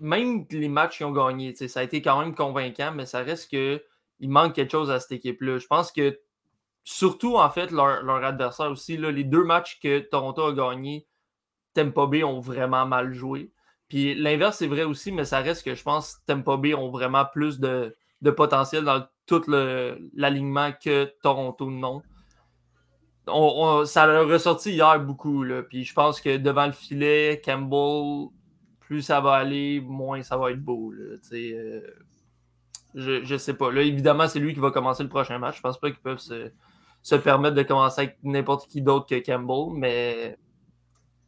[0.01, 3.51] même les matchs qu'ils ont gagnés, ça a été quand même convaincant, mais ça reste
[3.51, 3.83] que
[4.21, 5.59] il manque quelque chose à cette équipe-là.
[5.59, 6.19] Je pense que
[6.89, 11.07] surtout, en fait, leur, adversaire aussi, là, les deux matchs que Toronto a gagnés,
[11.75, 13.53] Tampa Bay ont vraiment mal joué.
[13.89, 16.91] Puis l'inverse, c'est vrai aussi, mais ça reste que je pense que Tampa Bay ont
[16.91, 22.03] vraiment plus de, de potentiel dans tout l'alignement que Toronto non.
[23.27, 25.43] On- ça l'a ressorti hier beaucoup.
[25.43, 25.63] Là.
[25.63, 28.29] Puis je pense que devant le filet, Campbell,
[28.81, 30.91] plus ça va aller, moins ça va être beau.
[30.93, 31.81] Là, euh,
[32.95, 33.71] je, je sais pas.
[33.71, 35.59] Là, évidemment, c'est lui qui va commencer le prochain match.
[35.59, 36.51] Je pense pas qu'ils peuvent se,
[37.03, 40.37] se permettre de commencer avec n'importe qui d'autre que Campbell, mais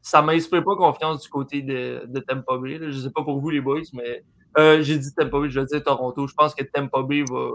[0.03, 2.79] ça m'inspire pas confiance du côté de, de Tampa Bay.
[2.79, 2.91] là.
[2.91, 4.25] Je sais pas pour vous, les boys, mais
[4.59, 6.27] euh, j'ai dit Tampa Bay, je veux dire Toronto.
[6.27, 7.51] Je pense que Tampa Bay va.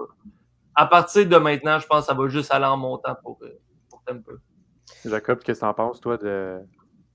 [0.75, 3.49] À partir de maintenant, je pense que ça va juste aller en montant pour, euh,
[3.89, 4.31] pour Tampa.
[5.05, 6.57] Jacob, qu'est-ce que t'en penses, toi, de,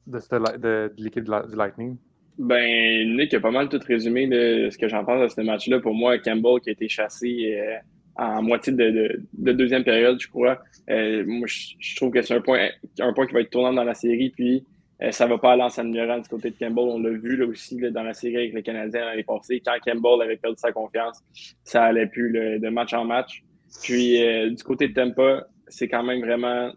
[0.06, 1.96] de, de- de l'équipe du Lightning?
[2.38, 5.78] Ben, Nick a pas mal tout résumé de ce que j'en pense de ce match-là.
[5.80, 7.76] Pour moi, Campbell qui a été chassé euh,
[8.20, 10.60] en moitié de, de- de deuxième période, je crois.
[10.90, 13.84] Euh, moi, je, trouve que c'est un point, un point qui va être tournant dans
[13.84, 14.28] la série.
[14.28, 14.66] Puis,
[15.02, 16.84] euh, ça va pas aller en s'améliorant du côté de Campbell.
[16.84, 19.62] On l'a vu là aussi dans la série avec le Canadien l'année passée.
[19.64, 21.22] Quand Campbell avait perdu sa confiance,
[21.64, 23.42] ça allait plus de match en match.
[23.82, 26.72] Puis, euh, du côté de Tampa, c'est quand même vraiment.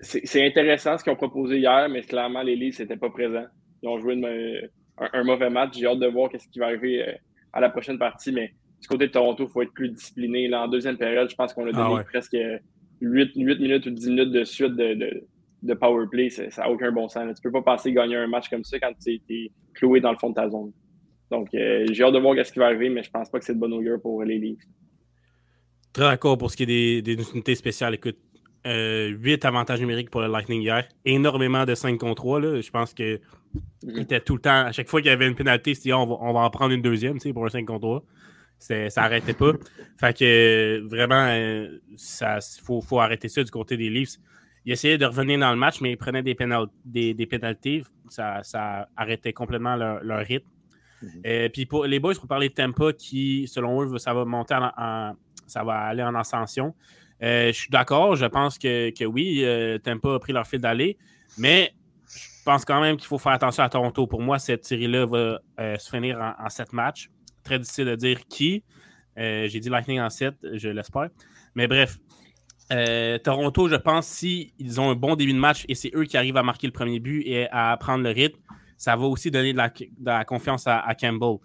[0.00, 3.46] C'est intéressant ce qu'ils ont proposé hier, mais clairement, les Leafs n'étaient pas présents.
[3.82, 4.20] Ils ont joué
[4.98, 5.78] un, mauvais match.
[5.78, 7.04] J'ai hâte de voir ce qui va arriver
[7.52, 10.48] à la prochaine partie, mais du côté de Toronto, il faut être plus discipliné.
[10.48, 12.04] Là, en deuxième période, je pense qu'on a donné Ah ouais.
[12.04, 12.36] presque
[13.00, 15.24] 8, 8 minutes ou 10 minutes de suite de, de,
[15.62, 16.28] de power play.
[16.30, 17.24] Ça n'a aucun bon sens.
[17.26, 17.32] là.
[17.32, 20.18] Tu peux pas passer gagner un match comme ça quand tu es cloué dans le
[20.18, 20.72] fond de ta zone.
[21.30, 23.44] Donc, euh, j'ai hâte de voir ce qui va arriver, mais je pense pas que
[23.44, 24.58] c'est de bon augure pour les Leafs.
[25.92, 27.94] Très d'accord pour ce qui est des, des unités spéciales.
[27.94, 28.18] Écoute,
[28.64, 30.86] 8 avantages numériques pour le Lightning hier.
[31.04, 32.40] Énormément de 5 contre 3.
[32.40, 32.60] Là.
[32.60, 33.20] Je pense que
[33.82, 36.06] il était tout le temps, à chaque fois qu'il y avait une pénalité, c'était on
[36.06, 38.04] va, on va en prendre une deuxième pour un 5 contre 3.
[38.62, 39.52] Ça n'arrêtait pas.
[39.98, 41.98] fait que euh, vraiment, il
[42.64, 44.16] faut, faut arrêter ça du côté des Leafs.
[44.64, 47.82] Ils essayaient de revenir dans le match, mais ils prenaient des, pénal- des, des pénalités.
[48.08, 50.46] Ça, ça arrêtait complètement leur, leur rythme.
[51.26, 54.54] Euh, Puis pour les boys, pour parler de Tampa, qui, selon eux, ça va monter
[54.54, 55.14] en, en-
[55.48, 56.74] ça va aller en ascension.
[57.22, 58.14] Euh, je suis d'accord.
[58.14, 60.96] Je pense que, que oui, euh, Tampa a pris leur fil d'aller,
[61.38, 61.72] mais
[62.06, 64.06] je pense quand même qu'il faut faire attention à Toronto.
[64.06, 67.10] Pour moi, cette série-là va euh, se finir en, en sept matchs.
[67.52, 68.64] Très difficile de dire qui.
[69.18, 71.10] Euh, J'ai dit Lightning en 7, je l'espère.
[71.54, 71.98] Mais bref,
[72.72, 76.16] euh, Toronto, je pense, si ont un bon début de match et c'est eux qui
[76.16, 78.38] arrivent à marquer le premier but et à prendre le rythme,
[78.78, 79.58] ça va aussi donner de
[80.02, 81.36] la, confiance à, à Campbell.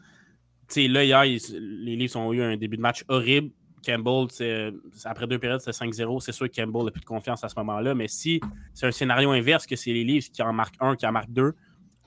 [0.69, 3.49] Tu sais, là, hier, les Leafs ont eu un début de match horrible.
[3.85, 4.71] Campbell, c'est-
[5.03, 6.21] après deux périodes, c'est 5-0.
[6.21, 7.95] C'est sûr que Campbell n'a plus de confiance à ce moment-là.
[7.95, 8.39] Mais si
[8.73, 11.33] c'est un scénario inverse, que c'est les Leafs qui en marquent un, qui en marquent
[11.33, 11.51] deux, euh,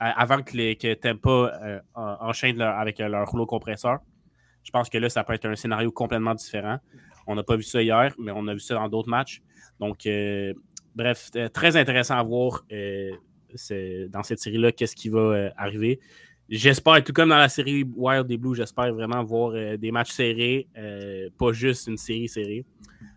[0.03, 3.99] avant que, les, que Tampa euh, en- enchaîne avec euh, leur rouleau compresseur,
[4.63, 6.79] je pense que là, ça peut être un scénario complètement différent.
[7.27, 9.41] On n'a pas vu ça hier, mais on a vu ça dans d'autres matchs.
[9.79, 10.53] Donc, euh,
[10.95, 13.11] bref, euh, très intéressant à voir euh,
[14.09, 15.99] dans cette série-là, qu'est-ce qui va euh, arriver.
[16.49, 20.11] J'espère, tout comme dans la série Wild des Blues, j'espère vraiment voir euh, des matchs
[20.11, 22.65] serrés, euh, pas juste une série serrée.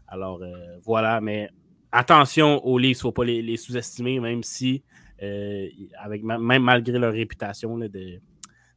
[0.07, 0.53] Alors euh,
[0.85, 1.51] voilà, mais
[1.91, 6.99] attention aux Leafs, il ne faut pas les, sous-estimer, même si, euh, avec, même malgré
[6.99, 8.21] leur réputation là, de,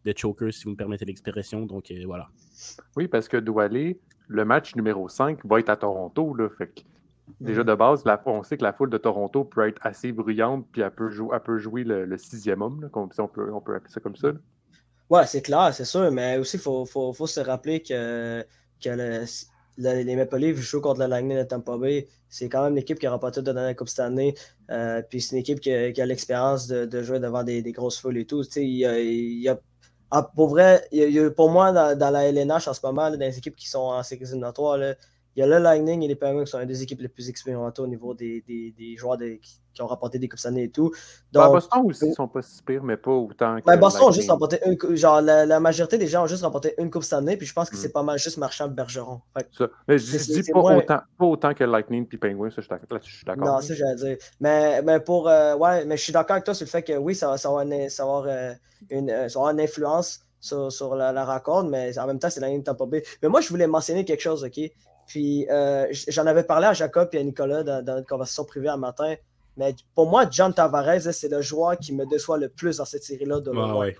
[0.06, 1.66] de choker, si vous me permettez l'expression.
[1.66, 2.30] Donc euh, voilà.
[2.96, 6.34] Oui, parce que Doualé, le match numéro 5 va être à Toronto.
[6.36, 6.82] Là, fait que
[7.42, 10.66] déjà de base, la- on sait que la foule de Toronto peut être assez bruyante,
[10.72, 13.28] puis elle peut, jou- elle peut jouer le, le sixième homme, là, comme- si on,
[13.28, 14.28] peut, on peut appeler ça comme ça.
[14.32, 14.40] là.
[15.10, 18.44] Ouais, c'est clair, c'est sûr, mais aussi, il faut, faut, faut se rappeler que,
[18.84, 19.26] que le-
[19.78, 22.08] le- les Maple Leafs jouent contre le Lightning de Tampa Bay.
[22.30, 24.36] C'est quand même l'équipe qui a remporté de la Coupe cette année.
[24.72, 28.26] Euh, puis c'est une équipe qui a, l'expérience de, jouer devant des, grosses foules et
[28.26, 28.44] tout.
[28.56, 29.60] Il y a,
[30.36, 30.88] pour vrai,
[31.36, 34.24] pour moi, dans, la LNH en ce moment, dans les équipes qui sont en séries
[34.24, 34.80] éliminatoires,
[35.38, 37.30] il y a le Lightning et les Penguins qui sont une des équipes les plus
[37.30, 40.72] expérimentées au niveau des, des, des joueurs qui, qui, ont remporté des Coupes Stanley et
[40.72, 40.92] tout.
[41.32, 43.66] Ben, Boston aussi, ils sont pas si pires, mais pas autant que.
[43.66, 46.74] Ben, Boston ont juste remporté une Genre, la, la, majorité des gens ont juste remporté
[46.80, 47.80] une Coupe Stanley, puis je pense que mm.
[47.80, 49.22] c'est pas mal juste Marchand Bergeron.
[49.56, 49.68] Ça.
[49.88, 50.78] Mais je, je dis pas, moins...
[50.78, 53.46] autant, pas autant que Lightning puis Penguins, ça, je suis d'accord.
[53.46, 54.18] Non, ça, j'allais dire.
[54.40, 55.30] Mais, mais pour.
[55.30, 57.52] Euh, ouais, mais je suis d'accord avec toi sur le fait que oui, ça, ça
[57.52, 58.54] va, ça va avoir, euh,
[58.90, 62.18] une, euh, ça va avoir une influence sur, sur la, la, rencontre, mais en même
[62.18, 63.04] temps, c'est la ligne Tampa Bay.
[63.22, 64.60] Mais moi, je voulais mentionner quelque chose, OK?
[65.08, 68.70] Puis euh, j'en avais parlé à Jacob et à Nicolas dans, dans notre conversation privée
[68.70, 69.16] un matin.
[69.58, 73.04] Mais pour moi, John Tavares, c'est le joueur qui me déçoit le plus dans cette
[73.04, 73.76] série-là de loin.
[73.76, 73.98] ouais.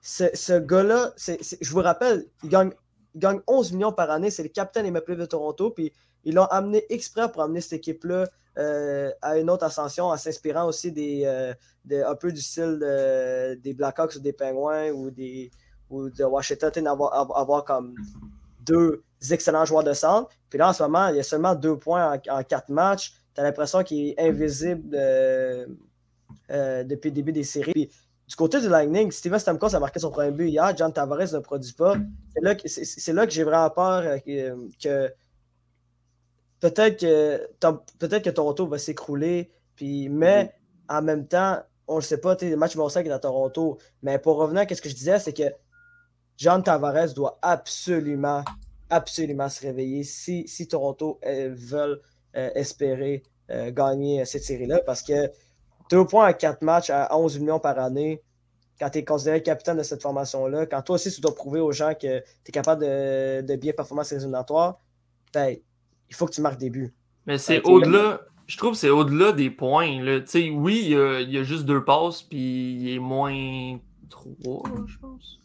[0.00, 2.70] C'est ce gars-là, je vous rappelle, il gagne,
[3.14, 4.30] il gagne 11 millions par année.
[4.30, 5.70] C'est le capitaine immaculé de Toronto.
[5.70, 10.16] Puis ils l'ont amené exprès pour amener cette équipe-là euh, à une autre ascension, en
[10.16, 11.52] s'inspirant aussi des, euh,
[11.84, 15.50] de, un peu du style de, des Blackhawks ou des Penguins ou, des,
[15.90, 17.94] ou de Washington, avoir, avoir comme
[18.60, 20.30] deux excellents joueurs de centre.
[20.48, 23.14] Puis là, en ce moment, il y a seulement deux points en, quatre matchs.
[23.34, 25.66] Tu as l'impression qu'il est invisible euh,
[26.50, 27.72] euh, depuis le début des séries.
[27.72, 27.90] Puis,
[28.28, 30.76] du côté du Lightning, Steven Stamkos a marqué son premier but hier.
[30.76, 31.96] John Tavares ne produit pas.
[32.34, 34.18] C'est là que, que j'ai vraiment peur euh,
[34.82, 35.12] que,
[36.60, 37.48] peut-être que,
[37.98, 39.52] peut-être que Toronto va s'écrouler.
[39.80, 40.52] Mais
[40.88, 43.78] en même temps, on ne sait pas, les matchs vont est à Toronto.
[44.02, 45.44] Mais pour revenir à ce que je disais, c'est que
[46.36, 48.44] John Tavares doit absolument,
[48.90, 52.00] absolument se réveiller si, si Toronto euh, veulent
[52.36, 54.80] euh, espérer euh, gagner cette série-là.
[54.84, 55.30] Parce que
[55.90, 58.22] deux points à quatre matchs à 11 millions par année,
[58.78, 61.72] quand tu es considéré capitaine de cette formation-là, quand toi aussi tu dois prouver aux
[61.72, 64.78] gens que tu es capable de, bien performer ces éliminatoires,
[65.32, 65.56] ben,
[66.08, 66.94] il faut que tu marques des buts.
[67.26, 70.02] Mais c'est au-delà, je trouve que c'est au-delà des points.
[70.02, 70.20] Là.
[70.34, 74.62] Oui, il y, a, il y, a, juste deux passes, puis il est moins trois,
[74.86, 75.40] je pense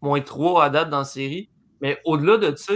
[0.00, 1.50] moins 3 à date dans la série.
[1.80, 2.74] Mais au-delà de ça,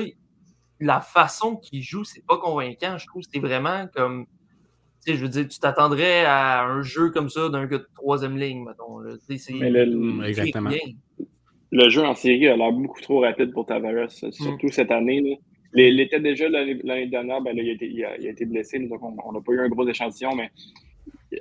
[0.80, 2.98] la façon qu'il joue, c'est pas convaincant.
[2.98, 4.26] Je trouve que c'est vraiment comme.
[5.04, 7.88] Tu sais, je veux dire, tu t'attendrais à un jeu comme ça d'un gars de
[7.94, 8.98] troisième ligne, mettons.
[8.98, 9.18] Le,
[10.28, 10.70] exactement.
[11.72, 14.72] Le jeu en série a l'air beaucoup trop rapide pour Tavares, surtout mm.
[14.72, 15.40] cette année.
[15.74, 19.52] Il était déjà l'année dernière, ben là, il, a été, blessé, donc on n'a pas
[19.52, 20.50] eu un gros échantillon, mais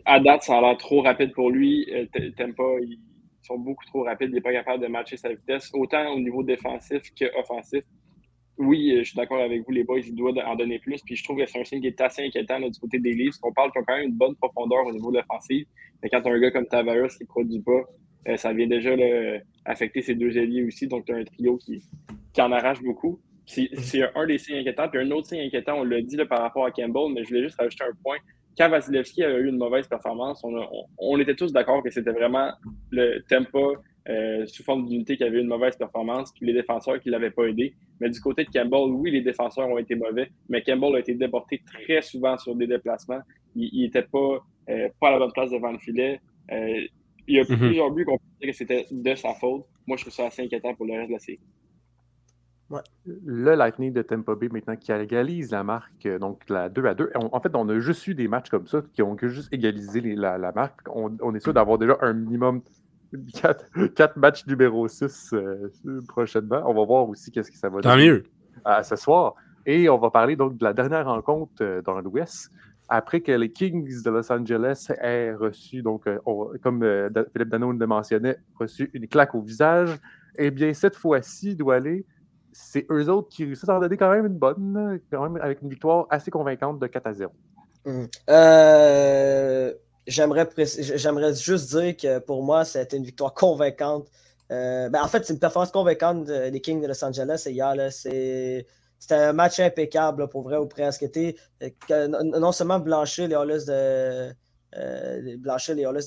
[0.05, 1.85] à date, ça a l'air trop rapide pour lui.
[1.91, 2.05] Euh,
[2.37, 2.97] t'aimes pas, il,
[3.57, 4.29] beaucoup trop rapides.
[4.29, 7.83] Il n'est pas capable de matcher sa vitesse, autant au niveau défensif qu'offensif.
[8.57, 11.01] Oui, euh, je suis d'accord avec vous, les boys, il doit en donner plus.
[11.01, 13.35] Puis je trouve que c'est un signe qui est assez inquiétant du côté des livres.
[13.43, 15.65] On parle qu'ils ont quand même une bonne profondeur au niveau de l'offensive.
[16.03, 17.81] Mais quand un gars comme Tavares qui ne produit pas,
[18.27, 18.91] euh, ça vient déjà
[19.65, 20.87] affecter ses deux alliés aussi.
[20.87, 21.81] Donc, tu as un trio qui,
[22.33, 23.19] qui en arrache beaucoup.
[23.45, 23.69] C'est
[24.15, 24.89] un des signes inquiétants.
[24.89, 27.43] Puis un autre signe inquiétant, on l'a dit par rapport à Campbell, mais je voulais
[27.43, 28.17] juste rajouter un point
[28.57, 30.43] quand Vasilevski a eu une mauvaise performance,
[30.97, 32.51] on, était tous d'accord que c'était vraiment
[32.91, 33.77] le tempo
[34.09, 37.13] euh, sous forme d'unité qui avait eu une mauvaise performance, puis les défenseurs qui ne
[37.13, 37.73] l'avaient pas aidé.
[37.99, 41.13] Mais du côté de Campbell, oui, les défenseurs ont été mauvais, mais Campbell a été
[41.13, 43.21] déporté très souvent sur des déplacements.
[43.55, 46.19] Il n'était pas, euh, pas à la bonne place devant le filet.
[46.51, 46.81] Euh,
[47.27, 47.57] il y a mm-hmm.
[47.57, 49.65] plusieurs buts qu'on peut dire que c'était de sa faute.
[49.85, 51.39] Moi, je trouve ça assez inquiétant pour le reste de la série.
[53.05, 56.93] Le Lightning de Tampa Bay maintenant qui égalise la marque, euh, donc la 2 à
[56.93, 57.11] 2.
[57.15, 60.51] en fait, on a juste eu des matchs comme ça qui ont juste égalisé la,
[60.51, 60.79] marque.
[60.89, 62.61] On, est sûr d'avoir déjà un minimum
[63.95, 65.69] 4, matchs numéro 6 euh,
[66.07, 66.63] prochainement.
[66.65, 67.93] On va voir aussi qu'est-ce que ça va donner.
[67.93, 68.23] Tant mieux.
[68.63, 69.35] À ce soir.
[69.65, 72.51] Et on va parler donc de la dernière rencontre euh, dans l'Ouest.
[72.89, 76.09] Après que les Kings de Los Angeles aient reçu, donc,
[76.61, 76.81] comme
[77.31, 79.97] Philippe Dano le mentionnait, reçu une claque au visage,
[80.35, 82.05] eh bien, cette fois-ci, il doit aller
[82.51, 85.61] c'est eux autres qui réussissent à en donner quand même une bonne, quand même avec
[85.61, 87.31] une victoire assez convaincante de 4 à 0.
[87.85, 88.07] Hum.
[88.29, 89.73] Euh,
[90.05, 94.07] j'aimerais, j'aimerais juste dire que pour moi, c'était une victoire convaincante.
[94.51, 97.73] Euh, ben, en fait, c'est une performance convaincante des Kings de Los Angeles hier.
[97.91, 98.65] C'était
[99.15, 101.05] un match impeccable, pour vrai ou presque.
[101.89, 104.31] non seulement blanchir les Hollis de,
[104.77, 105.37] euh,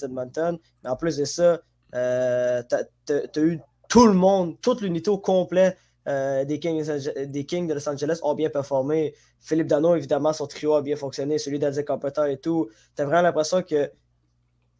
[0.02, 1.60] d'Edmonton, mais en plus de ça,
[1.92, 6.86] tu as eu tout le monde, toute l'unité au complet euh, des, Kings,
[7.26, 9.14] des, Kings, de Los Angeles ont bien performé.
[9.40, 12.68] Philippe Dano, évidemment, son trio a bien fonctionné, celui d'Adze Carpenter et tout.
[12.96, 13.90] Tu as vraiment l'impression que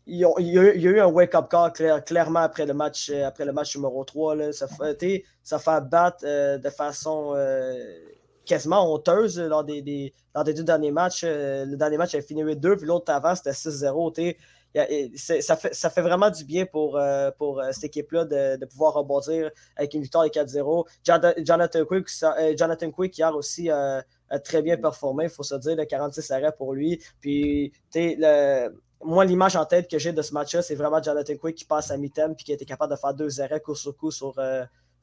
[0.07, 1.73] il y, a, eu un wake-up call
[2.05, 4.53] clairement après le match euh, après le match numéro 3.
[4.53, 7.35] Ça, fait, ça fait battre euh, de façon
[8.45, 10.13] quasiment honteuse lors des, des,
[10.45, 11.25] des, deux derniers matchs.
[11.25, 14.37] le dernier match a fini 8-2, puis l'autre avant, c'était 6-0
[15.17, 18.95] ça, fait, ça fait vraiment du bien pour, euh, pour euh, cette équipe-là de, pouvoir
[18.95, 20.87] rebondir avec une victoire de 4-0.
[21.45, 24.05] Jonathan Quick, euh, Jonathan Quick hier aussi a
[24.43, 27.01] très bien performé, il faut se dire, le 46 arrêts pour lui.
[27.21, 27.73] Puis,
[29.05, 31.91] moi, l'image en tête que j'ai de ce match-là, c'est vraiment Jonathan Quick qui passe
[31.91, 34.35] à mi-temps et qui a été capable de faire deux arrêts coup sur coup sur,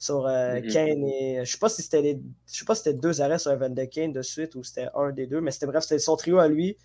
[0.01, 0.71] sur euh, Mhm.
[0.71, 1.45] Kane et.
[1.45, 2.19] Je sais pas si c'était les...
[2.51, 5.12] je sais pas si c'était deux arrêts sur Evander Kane de suite ou c'était un
[5.12, 6.75] des deux, mais c'était bref, c'était son trio à lui.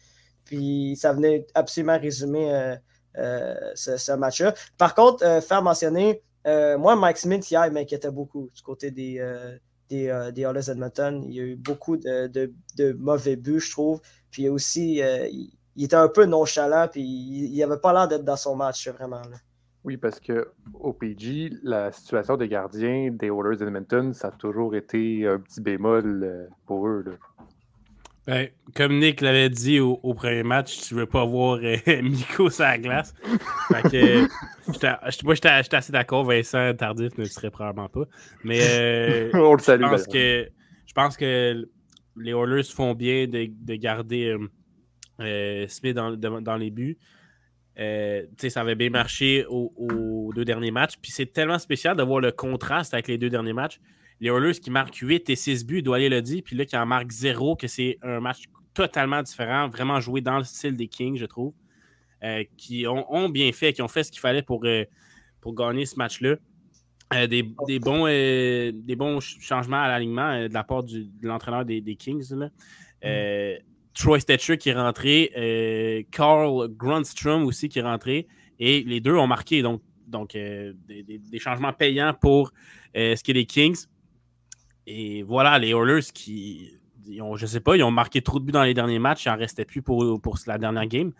[0.46, 2.76] Puis ça venait absolument résumer euh,
[3.18, 4.54] euh, ce, match-là.
[4.78, 9.20] Par contre, euh, faire mentionner, moi, Mike Smith, hier, il m'inquiétait beaucoup du côté des,
[9.90, 11.24] des, des Oilers Edmonton.
[11.26, 14.00] Il y a eu beaucoup de, de- de mauvais buts, je trouve.
[14.30, 18.36] Puis aussi, il, il était un peu nonchalant, puis il n'avait pas l'air d'être dans
[18.36, 19.22] son match, vraiment.
[19.82, 24.76] Oui, parce que au PG, la situation des gardiens des Oilers d'Edmonton, ça a toujours
[24.76, 27.04] été un petit bémol pour eux.
[28.26, 32.50] Ben, comme Nick l'avait dit au, au premier match, tu veux pas voir euh, Miko
[32.50, 33.14] sur la glace.
[33.68, 36.24] Fait que, moi, j'étais assez d'accord.
[36.24, 38.04] Vincent Tardif ne le serait probablement pas.
[38.42, 39.84] Mais euh, On le salue.
[39.84, 40.44] je, pense d'ailleurs.
[40.44, 40.50] que,
[40.86, 41.68] je pense que
[42.16, 44.50] les Oilers font bien de, de garder euh,
[45.20, 46.98] euh, Smith dans, les buts.
[47.76, 50.96] Ça avait bien marché aux, aux deux derniers matchs.
[51.00, 53.78] Puis c'est tellement spécial de voir le contraste avec les deux derniers matchs.
[54.20, 56.86] Les Oilers qui marquent 8 et 6 buts, Doualier l'a dit, puis là qui en
[56.86, 58.44] marque 0, que c'est un match
[58.76, 61.54] totalement différent, vraiment joué dans le style des Kings, je trouve,
[62.22, 64.84] euh, qui ont, bien fait, qui ont fait ce qu'il fallait pour, euh,
[65.40, 66.36] pour gagner ce match-là.
[67.14, 71.64] Euh, des, des bons, des bons ch- changements à l'alignement de la part de l'entraîneur
[71.64, 72.32] des, Kings.
[73.94, 78.26] Troy Stetcher qui est rentré, Carl Grunstrom aussi qui est rentré,
[78.58, 79.62] et les deux ont marqué.
[79.62, 82.52] Donc, donc des, changements payants pour
[82.94, 83.86] ce qui est les Kings.
[84.86, 86.70] Et voilà, les Oilers qui,
[87.06, 89.24] ils ont, je sais pas, ils ont marqué trop de buts dans les derniers matchs,
[89.24, 91.12] il en restait plus pour, pour la dernière game.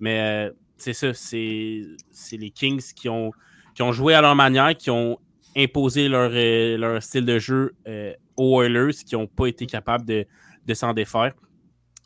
[0.00, 1.86] Mais euh, c'est ça, c'est
[2.32, 3.30] les Kings qui ont,
[3.74, 5.18] qui ont joué à leur manière, qui ont
[5.56, 10.04] imposé leur, euh, leur style de jeu euh, aux Oilers, qui n'ont pas été capables
[10.04, 10.26] de,
[10.66, 11.32] de s'en défaire.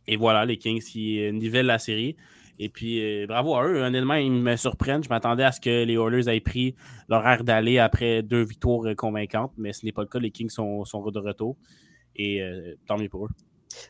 [0.06, 2.16] Et voilà, les Kings qui nivellent la série.
[2.58, 3.82] Et puis, euh, bravo à eux.
[3.82, 5.04] Honnêtement, ils me surprennent.
[5.04, 6.74] Je m'attendais à ce que les Oilers aient pris
[7.08, 10.18] leur air d'aller après deux victoires euh, convaincantes, mais ce n'est pas le cas.
[10.18, 11.56] Les Kings sont, sont de retour.
[12.16, 13.30] Et euh, tant mieux pour eux.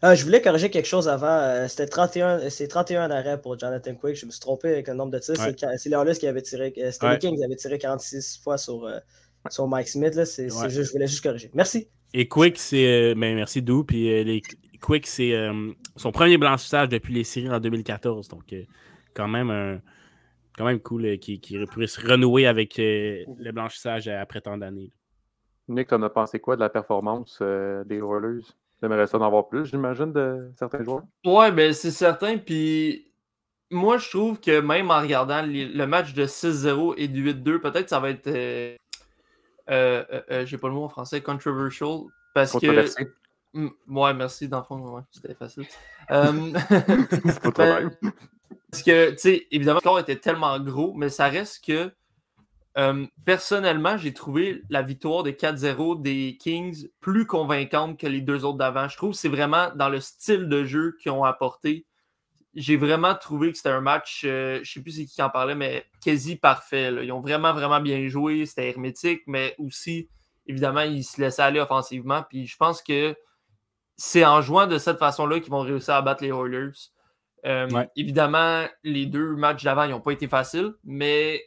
[0.02, 1.68] Ah, je voulais corriger quelque chose avant.
[1.68, 4.16] C'était 31, c'est 31 arrêts pour Jonathan Quick.
[4.16, 5.38] Je me suis trompé avec le nombre de tirs.
[5.38, 5.54] Ouais.
[5.76, 6.72] C'est les Oilers qui avaient tiré.
[6.90, 7.12] C'était Ouais.
[7.12, 8.90] les Kings qui avaient tiré 46 fois sur,
[9.48, 10.14] sur Mike Smith.
[10.16, 10.22] là.
[10.22, 10.70] Ouais.
[10.70, 11.50] juste- je voulais juste corriger.
[11.54, 11.88] Merci.
[12.14, 13.14] Et Quick, c'est.
[13.14, 13.84] ben, merci, Dou.
[13.84, 14.42] Puis les,
[14.80, 18.28] Quick, c'est euh, son premier blanchissage depuis les séries en 2014.
[18.28, 18.62] Donc, euh,
[19.14, 19.80] quand même un-
[20.58, 24.56] Quand même cool euh, qu'il qu'il pourrait se renouer avec euh, le blanchissage après tant
[24.56, 24.90] d'années.
[25.68, 28.40] Nick, t'en as pensé quoi de la performance euh, des Oilers?
[28.80, 31.02] J'aimerais ça en avoir plus, j'imagine, de certains joueurs.
[31.26, 32.38] Ouais, ben c'est certain.
[32.38, 33.12] Puis
[33.70, 37.60] moi, je trouve que même en regardant les- le match de 6-0 et de 8-2,
[37.60, 38.26] peut-être que ça va être.
[38.28, 38.74] euh,
[39.70, 41.98] euh, J'ai pas le mot en français, controversial.
[42.32, 42.66] Parce que.
[43.56, 45.66] Mm, Ouais, merci, dans le fond, ouais, c'était facile.
[46.10, 46.52] Euh,
[47.24, 47.90] C'est pas ben.
[48.70, 51.90] Parce que, tu sais, évidemment, le score était tellement gros, mais ça reste que,
[52.76, 58.44] euh, personnellement, j'ai trouvé la victoire de 4-0 des Kings plus convaincante que les deux
[58.44, 58.88] autres d'avant.
[58.88, 61.86] Je trouve que c'est vraiment dans le style de jeu qu'ils ont apporté.
[62.54, 65.54] J'ai vraiment trouvé que c'était un match, euh, je sais plus c'est qui en parlait,
[65.54, 66.90] mais quasi parfait.
[66.90, 67.02] là.
[67.02, 68.44] Ils ont vraiment, vraiment bien joué.
[68.46, 70.08] C'était hermétique, mais aussi,
[70.46, 72.24] évidemment, ils se laissaient aller offensivement.
[72.28, 73.14] Puis je pense que
[73.96, 76.72] c'est en jouant de cette façon-là qu'ils vont réussir à battre les Oilers.
[77.44, 77.88] Euh, Ouais.
[77.96, 81.42] Évidemment, les deux matchs d'avant, ils n'ont pas été faciles, mais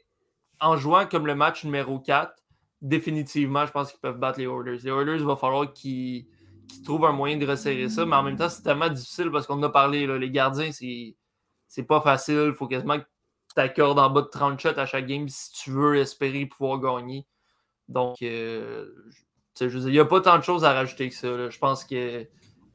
[0.60, 2.34] en jouant comme le match numéro 4,
[2.82, 4.80] définitivement, je pense qu'ils peuvent battre les Oilers.
[4.84, 6.28] Les Oilers, il va falloir qu'ils
[6.84, 9.56] trouvent un moyen de resserrer ça, mais en même temps, c'est tellement difficile parce qu'on
[9.56, 11.16] en a parlé, là, les gardiens, c'est
[11.68, 12.46] c'est pas facile.
[12.48, 15.52] Il faut quasiment que tu t'accordes en bas de 30 shots à chaque game si
[15.52, 17.28] tu veux espérer pouvoir gagner.
[17.88, 18.92] Donc, euh,
[19.62, 21.30] il n'y a pas tant de choses à rajouter que ça.
[21.36, 21.50] là.
[21.50, 22.26] Je pense que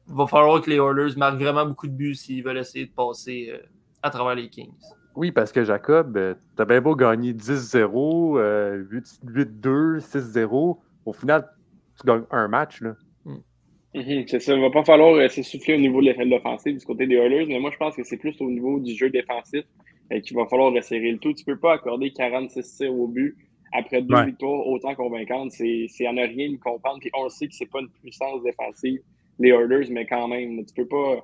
[0.07, 3.49] va falloir que les Oilers marquent vraiment beaucoup de buts s'ils veulent essayer de passer
[3.51, 3.57] euh,
[4.03, 4.71] à travers les Kings.
[5.15, 10.77] Oui, parce que Jacob, euh, t'as bien beau gagner 10-0, euh, 8 8-2, 6-0.
[11.05, 11.49] Au final,
[11.99, 12.81] tu gagnes un match.
[12.81, 12.95] Là.
[13.95, 14.53] Mhm, c'est ça.
[14.53, 17.07] Il ne va pas falloir euh, s'essouffler au niveau de l'effet de l'offensive du côté
[17.07, 19.63] des Oilers, mais moi, je pense que c'est plus au niveau du jeu défensif
[20.11, 21.33] euh, qu'il va falloir resserrer le tout.
[21.33, 23.37] Tu ne peux pas accorder 46 tirs au but
[23.75, 24.25] après deux Ouais.
[24.27, 25.51] victoires autant convaincantes.
[25.51, 26.99] C'est c'est à ne rien y comprendre.
[26.99, 28.99] Puis on sait que c'est pas une puissance défensive,
[29.39, 31.23] les Oilers, mais quand même, tu peux pas.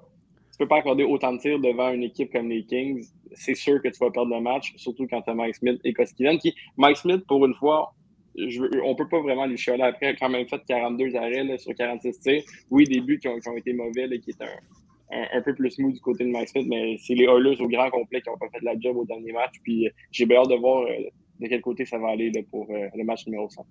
[0.52, 3.04] Tu peux pas accorder autant de tirs devant une équipe comme les Kings.
[3.34, 5.94] C'est sûr que tu vas perdre le match, surtout quand tu as Mike Smith et
[5.94, 6.38] Koskinen.
[6.38, 7.94] Qui, Mike Smith, pour une fois,
[8.36, 10.08] je on peut pas vraiment lui chialer après.
[10.08, 12.44] Il a quand même fait 42 arrêts là, sur 46 tirs.
[12.70, 15.42] Oui, des buts qui ont, qui ont été mauvais, là, qui est un, un, un
[15.42, 18.22] peu plus smooth du côté de Mike Smith, mais c'est les Oilers au grand complet
[18.22, 19.54] qui ont pas fait la job au dernier match.
[19.64, 20.94] Puis euh, j'ai bien hâte de voir euh,
[21.42, 23.66] de quel côté ça va aller là, pour euh, le match numéro 5.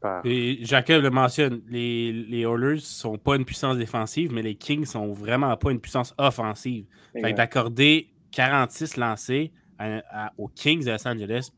[0.00, 4.54] Par- Et Jacob le mentionne, les, les Oilers sont pas une puissance défensive, mais les
[4.54, 6.86] Kings sont vraiment pas une puissance offensive.
[7.22, 11.50] Fait d'accorder 46 lancés à- à- aux Kings de Los Angeles,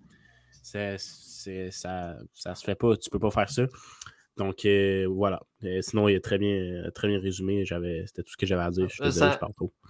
[0.63, 0.97] c'est
[1.71, 2.97] ça, ça se fait pas.
[2.97, 3.67] Tu peux pas faire ça.
[4.41, 5.43] Donc euh, voilà.
[5.83, 7.63] sinon, il est très bien, très bien résumé.
[7.67, 8.89] C'était tout ce que j'avais à dire.
[8.89, 9.49] Je suis désolé, ça...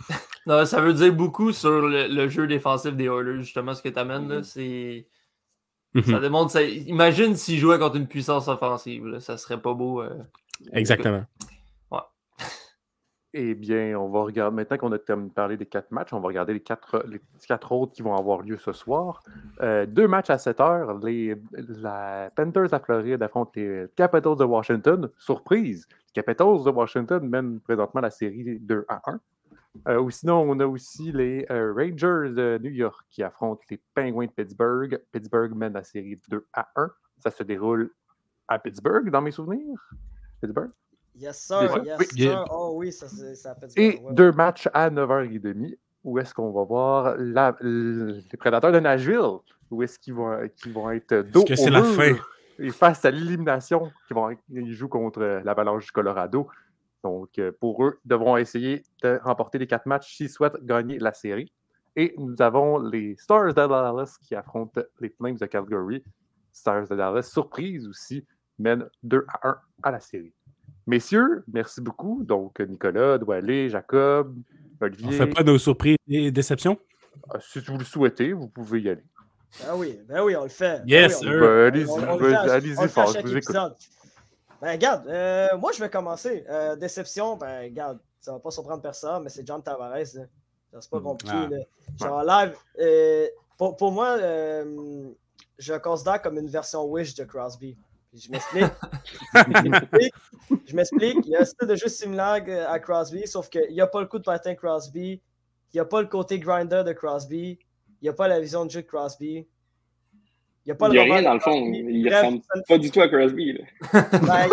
[0.46, 3.98] non, ça veut dire beaucoup sur le, jeu défensif des Oilers, justement, ce que tu
[3.98, 4.28] amènes.
[4.28, 5.06] là, C'est.
[5.94, 6.20] Ça mhm.
[6.20, 6.50] démontre.
[6.50, 6.62] Ça...
[6.62, 9.20] Imagine s'ils jouaient contre une puissance offensive.
[9.20, 10.02] Ça serait pas beau.
[10.72, 11.24] Exactement.
[13.32, 14.98] Eh bien, on va regarder, maintenant qu'on a
[15.32, 17.06] parlé des quatre matchs, on va regarder les quatre,
[17.70, 19.22] autres qui vont avoir lieu ce soir.
[19.60, 20.98] Euh, deux matchs à 7 heures.
[20.98, 25.10] Les, la Panthers à Floride affrontent les Capitals de Washington.
[25.16, 29.20] Surprise, les Capitals de Washington mènent présentement la série 2 à 1.
[29.86, 33.80] Euh, ou sinon, on a aussi les euh, Rangers de New York qui affrontent les
[33.94, 35.00] Penguins de Pittsburgh.
[35.12, 36.90] Pittsburgh mène la série 2 à 1.
[37.18, 37.92] Ça se déroule
[38.48, 39.88] à Pittsburgh, dans mes souvenirs.
[40.40, 40.70] Pittsburgh?
[41.20, 41.84] Yes, sir.
[41.84, 42.44] Yes, sir.
[42.50, 47.56] Oh oui, ça, ça Et deux matchs à 9h30 où est-ce qu'on va voir la,
[47.60, 49.38] les prédateurs de Nashville,
[49.70, 50.36] où est-ce qu'ils vont,
[50.68, 52.14] vont être dos que c'est la fin?
[52.58, 56.48] Et face à l'élimination, ils, vont, ils jouent contre l'Avalanche du Colorado.
[57.02, 61.14] Donc, euh, pour eux, devront essayer de remporter les quatre matchs s'ils souhaitent gagner la
[61.14, 61.50] série.
[61.96, 66.04] Et nous avons les Stars de Dallas qui affrontent les Flames de Calgary.
[66.52, 68.26] Stars de Dallas, surprise aussi,
[68.58, 70.34] mènent 2 à 1 à la série.
[70.86, 72.22] Messieurs, merci beaucoup.
[72.24, 74.34] Donc, Nicolas, Doualé, Jacob,
[74.80, 75.06] Olivier.
[75.06, 76.78] On ne fait pas nos surprises et déceptions?
[77.28, 79.04] Ah, si vous le souhaitez, vous pouvez y aller.
[79.64, 80.82] Ben oui, ben oui, on le fait.
[80.86, 83.56] Yes, ben oui, allez-y, allez-y fort, je vous écoute.
[84.60, 86.44] Ben, regarde, euh, moi, je vais commencer.
[86.48, 90.06] Euh, déception, ben, regarde, ça ne va pas surprendre personne, mais c'est John Tavares.
[90.06, 91.34] C'est pas hmm, compliqué.
[91.34, 91.48] Ah.
[91.50, 91.58] Là.
[91.98, 93.26] Genre, live, euh,
[93.56, 97.76] pour, pour, moi, je le considère comme une version Wish de Crosby.
[98.12, 98.64] Je m'explique.
[100.70, 101.18] je m'explique.
[101.24, 104.00] Il y a un style de jeu similaire à Crosby, sauf qu'il n'y a pas
[104.00, 105.20] le coup de patin Crosby.
[105.72, 107.58] Il n'y a pas le côté grinder de Crosby.
[108.00, 109.46] Il n'y a pas la vision de jeu de Crosby.
[110.66, 111.54] Il n'y a, pas le rien dans le fond.
[111.54, 113.58] Il ne ressemble pas du tout à Crosby.
[113.92, 114.48] Ben,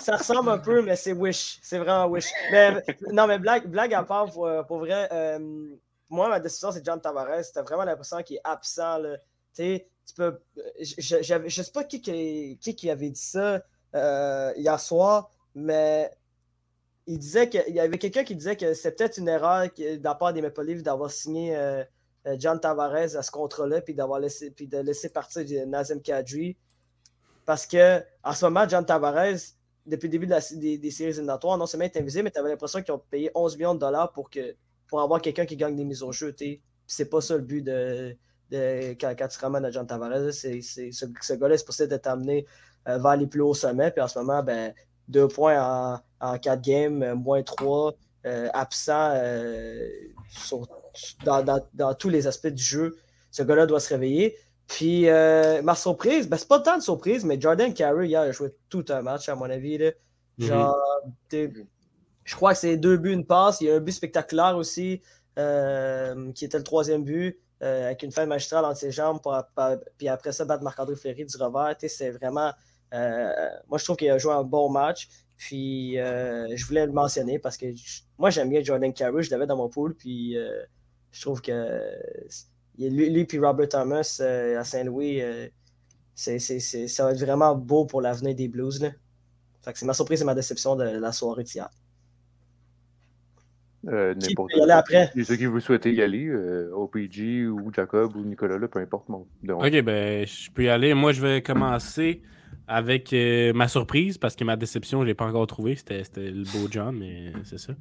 [0.00, 1.58] ça ressemble un peu, mais c'est Wish.
[1.62, 2.26] C'est vraiment Wish.
[2.52, 5.38] Mais, non, mais blague, blague à part, pour, pour vrai, euh,
[6.10, 7.44] moi, ma décision, c'est John Tavares.
[7.44, 8.98] C'était vraiment l'impression qu'il est absent.
[8.98, 9.16] Là.
[9.56, 9.80] Tu
[10.14, 10.38] peux,
[10.80, 13.62] je ne sais pas qui, qui, qui, avait dit ça
[13.96, 16.10] euh, hier soir, mais
[17.06, 20.14] il disait qu'il y avait quelqu'un qui disait que c'était peut-être une erreur de la
[20.14, 21.82] part des Maple d'avoir signé euh,
[22.26, 26.56] euh, John Tavares à ce contrat-là, puis d'avoir laissé puis de laisser partir Nazem Kadri.
[27.44, 28.02] Parce que
[28.34, 29.38] ce moment, John Tavares,
[29.86, 32.92] depuis le début des, séries éliminatoires, non seulement est invisible, mais tu avais l'impression qu'ils
[32.92, 34.56] ont payé 11 millions de dollars pour, que,
[34.88, 36.34] pour avoir quelqu'un qui gagne des mises au jeu.
[36.88, 38.16] C'est pas ça le but de,
[38.50, 40.32] de, quand, tu ramènes à John Tavares.
[40.32, 43.90] C'est, ce, gars-là est supposé d'être amené euh, vers les plus hauts sommets.
[43.90, 44.72] Puis en ce moment, ben,
[45.08, 47.94] deux points en, en quatre games, euh, moins trois,
[48.26, 49.14] euh, absent
[51.24, 52.96] dans, dans, tous les aspects du jeu.
[53.30, 54.36] Ce gars-là doit se réveiller.
[54.66, 55.06] Puis
[55.62, 58.84] ma surprise, ben, c'est pas tant de surprise, mais Jordan Carey hier a joué tout
[58.88, 59.78] un match, à mon avis.
[59.78, 59.90] Là.
[60.38, 60.46] Mm-hmm.
[60.46, 60.76] Genre,
[61.30, 63.60] je crois que c'est deux buts, une passe.
[63.60, 65.02] Il y a un but spectaculaire aussi,
[65.36, 67.38] qui était le troisième but.
[67.62, 69.34] Euh, avec une fin magistrale entre ses jambes, pour,
[69.96, 71.74] puis après ça, battre Marc-André Fleury du revers.
[71.88, 72.52] C'est vraiment.
[72.94, 73.32] Euh,
[73.68, 75.08] moi, je trouve qu'il a joué un bon match.
[75.36, 77.66] Puis euh, je voulais le mentionner parce que
[78.18, 79.22] moi, j'aime bien Jordan Carey.
[79.22, 79.94] Je l'avais dans mon pool.
[79.94, 80.36] Puis
[81.12, 81.92] je trouve que
[82.78, 85.22] lui, et Robert Thomas à Saint-Louis,
[86.14, 88.80] c'est, ça va être vraiment beau pour l'avenir des Blues.
[88.80, 88.90] Là.
[89.74, 91.68] c'est ma surprise et ma déception de la soirée d'hier.
[93.88, 94.70] Euh, n'importe qui.
[94.70, 95.12] après?
[95.22, 99.08] Ceux qui vous souhaitez y aller, euh, OPG ou Jacob ou Nicolas, là, peu importe.
[99.08, 100.94] Ok, ben, je peux y aller.
[100.94, 102.22] Moi, je vais commencer
[102.68, 105.76] avec euh, ma surprise parce que ma déception, je ne l'ai pas encore trouvé.
[105.76, 107.74] C'était le beau John, mais c'est ça.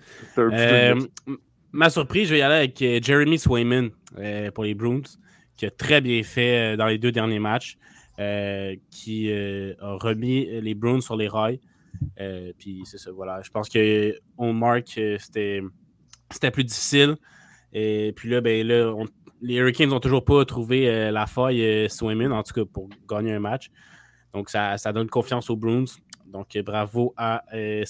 [1.72, 3.90] ma surprise, je vais y aller avec Jeremy Swayman
[4.54, 5.02] pour les Bruins,
[5.58, 7.78] qui a très bien fait dans les deux derniers matchs,
[8.90, 11.60] qui a remis les Bruins sur les rails.
[12.58, 13.42] puis c'est ça, voilà.
[13.42, 15.62] Je pense qu'on marque, c'était
[16.32, 17.16] c'était plus difficile.
[17.74, 18.94] Et puis là, ben, là
[19.42, 22.90] les Hurricanes n'ont toujours pas trouvé euh, la faille euh, Swimmin, en tout cas pour
[23.08, 23.70] gagner un match.
[24.36, 25.86] Donc ça, donne confiance aux Bruins.
[26.28, 27.84] Donc bravo à euh.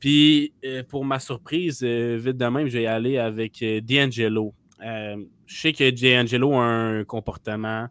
[0.00, 0.52] Puis
[0.88, 4.52] pour ma surprise, vite de même, je vais y aller avec D'Angelo.
[4.80, 7.86] je sais que D'Angelo a un comportement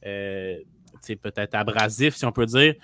[0.00, 2.74] peut-être abrasif, si on peut dire.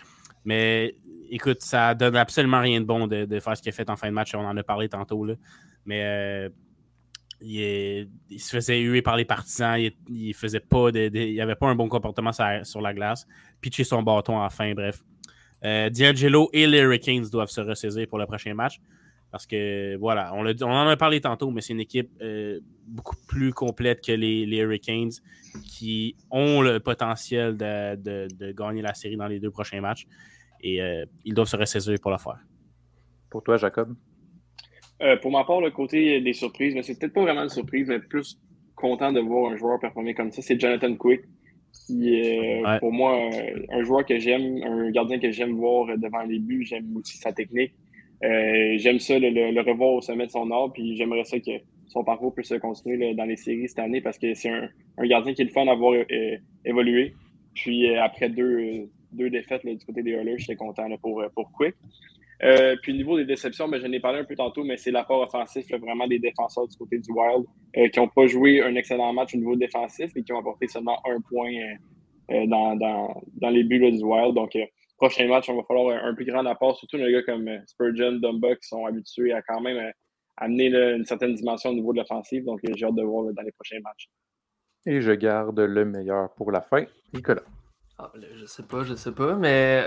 [0.45, 0.97] Mais
[1.31, 3.97] écoute, ça donne absolument rien de bon de, de faire ce qu'il a fait en
[3.97, 4.35] fin de match.
[4.35, 5.25] On en a parlé tantôt.
[5.25, 5.35] Là.
[5.85, 6.51] Mais
[7.41, 8.09] il,
[8.39, 9.79] se faisait huer par les partisans.
[9.79, 13.27] Il, il faisait pas il avait pas un bon comportement sur, la glace.
[13.61, 15.03] Pitcher son bâton enfin, bref.
[15.65, 18.81] Euh, D'Angelo et les Hurricanes doivent se ressaisir pour le prochain match.
[19.31, 23.53] Parce que, voilà, on, en a parlé tantôt, mais c'est une équipe euh, beaucoup plus
[23.53, 25.11] complète que les, Hurricanes
[25.65, 30.07] qui ont le potentiel de, de, de, gagner la série dans les deux prochains matchs.
[30.61, 32.39] Et euh, ils doivent se ressaisir pour le faire.
[33.29, 33.95] Pour toi, Jacob?
[35.03, 37.89] Euh, pour ma part, le côté des surprises, mais c'est peut-être pas vraiment une surprise,
[37.89, 38.41] mais plus
[38.75, 41.23] content de voir un joueur performer comme ça, c'est Jonathan Quick,
[41.87, 43.31] qui est pour moi
[43.71, 46.65] un joueur que j'aime, un gardien que j'aime voir devant les buts.
[46.65, 47.73] J'aime aussi sa technique.
[48.25, 51.51] Euh, j'aime ça, le, revoir au sommet de son art, puis j'aimerais ça que
[51.87, 54.69] son parcours puisse se continuer dans les séries cette année parce que c'est un,
[55.07, 57.15] gardien qui est le fun d'avoir euh, évolué.
[57.55, 61.75] Puis après deux, deux défaites du côté des Oilers, j'étais content pour, pour Quick.
[62.43, 64.91] Euh, puis au niveau des déceptions, ben, je n'ai parlé un peu tantôt, mais c'est
[64.91, 67.45] l'apport offensif vraiment des défenseurs du côté du Wild
[67.77, 70.69] euh, qui n'ont pas joué un excellent match au niveau défensif et qui ont apporté
[70.69, 71.51] seulement un point
[72.31, 74.35] euh, dans, les buts du Wild.
[74.35, 74.57] Donc,
[74.99, 78.55] prochain match, on va falloir un, plus grand apport, surtout les gars comme Spurgeon, Dumba
[78.57, 79.93] qui sont habitués à quand même
[80.37, 82.45] amener une certaine dimension au niveau de l'offensive.
[82.45, 84.09] Donc, j'ai hâte de voir dans les prochains matchs.
[84.85, 87.43] Et je garde le meilleur pour la fin, Nicolas.
[87.99, 89.85] Ah, je sais pas, je sais pas, mais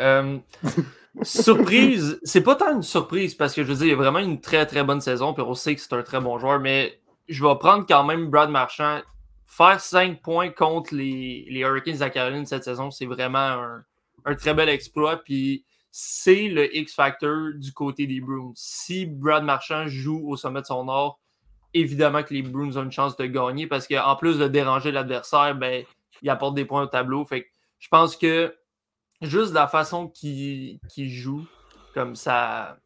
[1.22, 4.20] surprise, c'est pas tant une surprise parce que je veux dire, il y a vraiment
[4.20, 7.00] une très très bonne saison, puis on sait que c'est un très bon joueur, mais
[7.30, 9.02] je vais prendre quand même Brad Marchand.
[9.46, 13.84] Faire 5 points contre les, les Hurricanes de Caroline cette saison, c'est vraiment
[14.26, 15.18] un, très bel exploit.
[15.18, 18.52] Puis c'est le X-Factor du côté des Bruins.
[18.56, 21.20] Si Brad Marchand joue au sommet de son art,
[21.74, 25.56] évidemment que les Bruins ont une chance de gagner parce qu'en plus de déranger l'adversaire,
[25.56, 25.84] ben,
[26.22, 27.26] il apporte des points au tableau.
[27.26, 27.48] Fait
[27.80, 28.56] je pense que
[29.22, 31.46] juste la façon qu'il joue,
[31.94, 32.78] comme ça,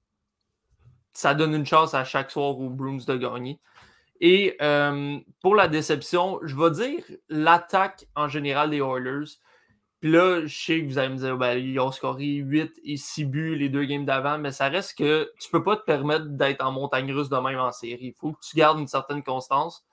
[1.14, 3.60] ça donne une chance à chaque soir aux Bruins de gagner.
[4.20, 9.38] Et euh, pour la déception, je vais dire l'attaque en général des Oilers.
[10.00, 12.98] Puis là, je sais que vous allez me dire, ben, ils ont scoré 8 et
[12.98, 16.26] 6 buts les deux games d'avant, mais ça reste que tu peux pas te permettre
[16.26, 18.08] d'être en montagne russe de même en série.
[18.08, 19.86] Il faut que tu gardes une certaine constance.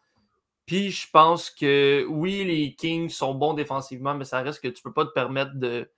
[0.70, 4.84] Puis je pense que oui, les Kings sont bons défensivement, mais ça reste que tu
[4.84, 5.90] peux pas te permettre de,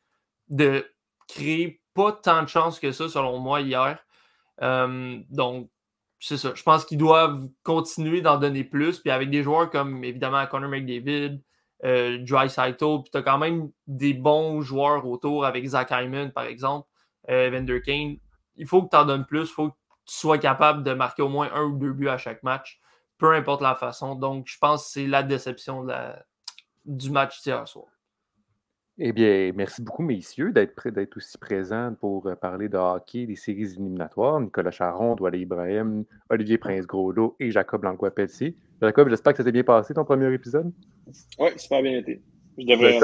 [0.48, 0.90] de
[1.28, 4.02] créer pas tant de chances que ça, selon moi, hier.
[4.62, 5.68] Euh, donc,
[6.20, 6.52] c'est ça.
[6.54, 8.98] Je pense qu'ils doivent continuer d'en donner plus.
[8.98, 11.42] Puis avec des joueurs comme, évidemment, Connor McDavid,
[11.84, 16.32] euh, Dry Saito, puis tu as quand même des bons joueurs autour avec Zach Hyman,
[16.32, 16.88] par exemple,
[17.28, 18.16] euh, Evander Kane.
[18.56, 19.50] Il faut que tu en donnes plus.
[19.50, 22.16] Il faut que tu sois capable de marquer au moins un ou deux buts à
[22.16, 22.80] chaque match,
[23.22, 24.16] peu importe la façon.
[24.16, 25.86] Donc, je pense que c'est la déception
[26.84, 27.86] du match d'hier soir.
[28.98, 33.36] Eh bien, merci beaucoup, messieurs, d'être d'être aussi présents pour euh, parler de hockey, des
[33.36, 34.40] séries éliminatoires.
[34.40, 38.56] Nicolas Charon, Douala Ibrahim, Olivier Prince-Groslo et Jacob Langlois-Pelletier.
[38.82, 40.72] Jacob, j'espère que ça s'est bien passé ton premier épisode?
[41.38, 42.20] Oui, super bien été.
[42.58, 42.98] Je devrais.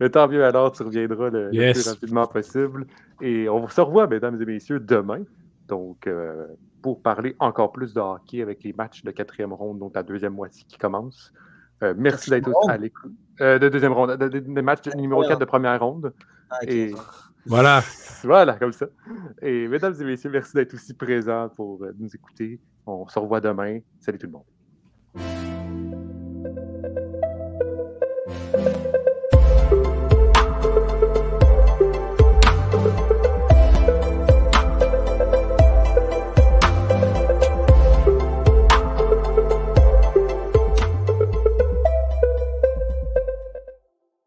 [0.00, 2.86] Le temps, mieux alors, tu reviendras le, plus rapidement possible.
[3.20, 5.22] Et on se revoit, mesdames et messieurs, demain.
[5.68, 6.46] Donc, euh,
[6.82, 10.34] pour parler encore plus de hockey avec les matchs de quatrième ronde, donc la deuxième
[10.34, 11.32] moitié qui commence.
[11.82, 13.12] Euh, merci d'être à l'écoute.
[13.40, 16.12] Euh, de deuxième ronde, des matchs numéro 4 de première ronde.
[16.50, 16.94] Ah, et...
[17.44, 17.82] Voilà.
[18.22, 18.86] voilà, comme ça.
[19.42, 22.60] Et mesdames et messieurs, merci d'être aussi présents pour nous écouter.
[22.86, 23.80] On se revoit demain.
[24.00, 24.44] Salut tout le monde.